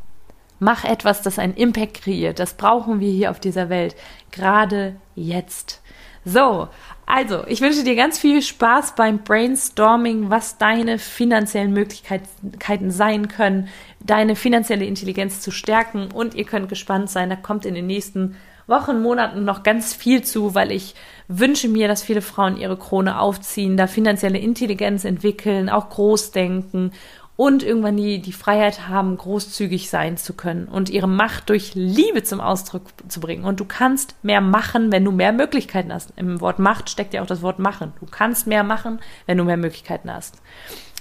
Mach 0.58 0.84
etwas, 0.84 1.20
das 1.20 1.38
einen 1.38 1.54
Impact 1.54 2.02
kreiert. 2.02 2.38
Das 2.38 2.54
brauchen 2.54 3.00
wir 3.00 3.10
hier 3.10 3.30
auf 3.30 3.40
dieser 3.40 3.68
Welt. 3.68 3.94
Gerade 4.30 4.96
jetzt. 5.14 5.82
So, 6.28 6.68
also, 7.06 7.46
ich 7.46 7.60
wünsche 7.60 7.84
dir 7.84 7.94
ganz 7.94 8.18
viel 8.18 8.42
Spaß 8.42 8.96
beim 8.96 9.22
Brainstorming, 9.22 10.28
was 10.28 10.58
deine 10.58 10.98
finanziellen 10.98 11.72
Möglichkeiten 11.72 12.90
sein 12.90 13.28
können, 13.28 13.68
deine 14.00 14.34
finanzielle 14.34 14.86
Intelligenz 14.86 15.40
zu 15.40 15.52
stärken. 15.52 16.08
Und 16.12 16.34
ihr 16.34 16.42
könnt 16.42 16.68
gespannt 16.68 17.10
sein, 17.10 17.30
da 17.30 17.36
kommt 17.36 17.64
in 17.64 17.74
den 17.74 17.86
nächsten 17.86 18.34
Wochen, 18.66 19.00
Monaten 19.02 19.44
noch 19.44 19.62
ganz 19.62 19.94
viel 19.94 20.22
zu, 20.22 20.56
weil 20.56 20.72
ich 20.72 20.96
wünsche 21.28 21.68
mir, 21.68 21.86
dass 21.86 22.02
viele 22.02 22.22
Frauen 22.22 22.56
ihre 22.56 22.76
Krone 22.76 23.20
aufziehen, 23.20 23.76
da 23.76 23.86
finanzielle 23.86 24.38
Intelligenz 24.38 25.04
entwickeln, 25.04 25.68
auch 25.68 25.90
groß 25.90 26.32
denken 26.32 26.90
und 27.36 27.62
irgendwann 27.62 27.96
die, 27.96 28.20
die 28.20 28.32
Freiheit 28.32 28.88
haben, 28.88 29.16
großzügig 29.16 29.90
sein 29.90 30.16
zu 30.16 30.32
können 30.32 30.66
und 30.68 30.88
ihre 30.88 31.06
Macht 31.06 31.50
durch 31.50 31.74
Liebe 31.74 32.22
zum 32.22 32.40
Ausdruck 32.40 32.84
zu 33.08 33.20
bringen. 33.20 33.44
Und 33.44 33.60
du 33.60 33.66
kannst 33.66 34.14
mehr 34.24 34.40
machen, 34.40 34.90
wenn 34.90 35.04
du 35.04 35.12
mehr 35.12 35.32
Möglichkeiten 35.32 35.92
hast. 35.92 36.12
Im 36.16 36.40
Wort 36.40 36.58
Macht 36.58 36.88
steckt 36.88 37.12
ja 37.12 37.22
auch 37.22 37.26
das 37.26 37.42
Wort 37.42 37.58
machen. 37.58 37.92
Du 38.00 38.06
kannst 38.06 38.46
mehr 38.46 38.64
machen, 38.64 39.00
wenn 39.26 39.36
du 39.36 39.44
mehr 39.44 39.58
Möglichkeiten 39.58 40.10
hast. 40.10 40.40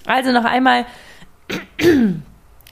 Also 0.05 0.33
noch 0.33 0.43
einmal, 0.43 0.85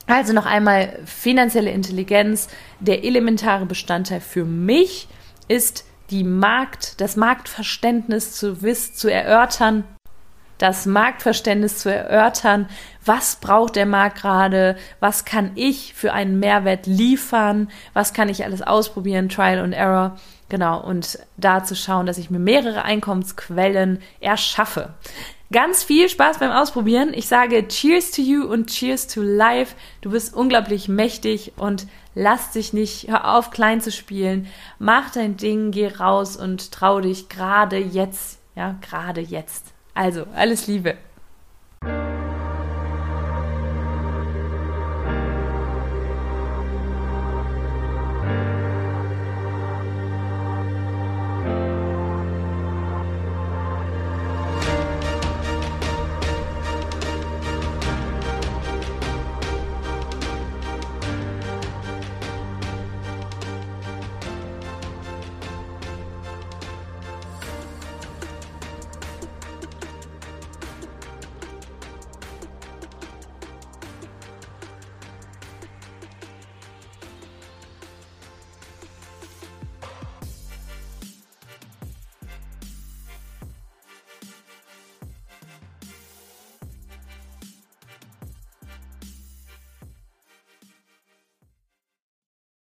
also 0.07 0.33
noch 0.33 0.45
einmal 0.45 0.99
finanzielle 1.05 1.71
Intelligenz. 1.71 2.49
Der 2.81 3.05
elementare 3.05 3.65
Bestandteil 3.65 4.19
für 4.19 4.43
mich 4.43 5.07
ist 5.47 5.85
die 6.09 6.25
Markt, 6.25 6.99
das 6.99 7.15
Marktverständnis 7.15 8.33
zu 8.33 8.61
wissen, 8.61 8.93
zu 8.93 9.11
erörtern, 9.11 9.85
das 10.63 10.85
Marktverständnis 10.85 11.79
zu 11.79 11.93
erörtern, 11.93 12.69
was 13.03 13.35
braucht 13.35 13.75
der 13.75 13.85
Markt 13.85 14.21
gerade, 14.21 14.77
was 15.01 15.25
kann 15.25 15.51
ich 15.55 15.93
für 15.93 16.13
einen 16.13 16.39
Mehrwert 16.39 16.87
liefern, 16.87 17.69
was 17.91 18.13
kann 18.13 18.29
ich 18.29 18.45
alles 18.45 18.61
ausprobieren, 18.61 19.27
Trial 19.27 19.59
and 19.59 19.73
Error, 19.73 20.17
genau, 20.47 20.81
und 20.81 21.19
da 21.35 21.65
zu 21.65 21.75
schauen, 21.75 22.05
dass 22.05 22.17
ich 22.17 22.29
mir 22.29 22.39
mehrere 22.39 22.83
Einkommensquellen 22.83 24.01
erschaffe. 24.21 24.93
Ganz 25.51 25.83
viel 25.83 26.07
Spaß 26.07 26.39
beim 26.39 26.51
Ausprobieren. 26.51 27.11
Ich 27.13 27.27
sage 27.27 27.67
Cheers 27.67 28.11
to 28.11 28.21
you 28.21 28.45
und 28.45 28.67
Cheers 28.67 29.07
to 29.07 29.21
life. 29.21 29.75
Du 29.99 30.11
bist 30.11 30.33
unglaublich 30.33 30.87
mächtig 30.87 31.51
und 31.57 31.87
lass 32.15 32.51
dich 32.51 32.71
nicht, 32.71 33.09
hör 33.09 33.35
auf, 33.35 33.51
klein 33.51 33.81
zu 33.81 33.91
spielen. 33.91 34.47
Mach 34.79 35.11
dein 35.11 35.35
Ding, 35.35 35.71
geh 35.71 35.89
raus 35.89 36.37
und 36.37 36.71
trau 36.71 37.01
dich 37.01 37.27
gerade 37.27 37.77
jetzt, 37.77 38.39
ja, 38.55 38.77
gerade 38.81 39.19
jetzt. 39.19 39.72
Also, 39.93 40.25
alles 40.35 40.67
Liebe. 40.67 40.97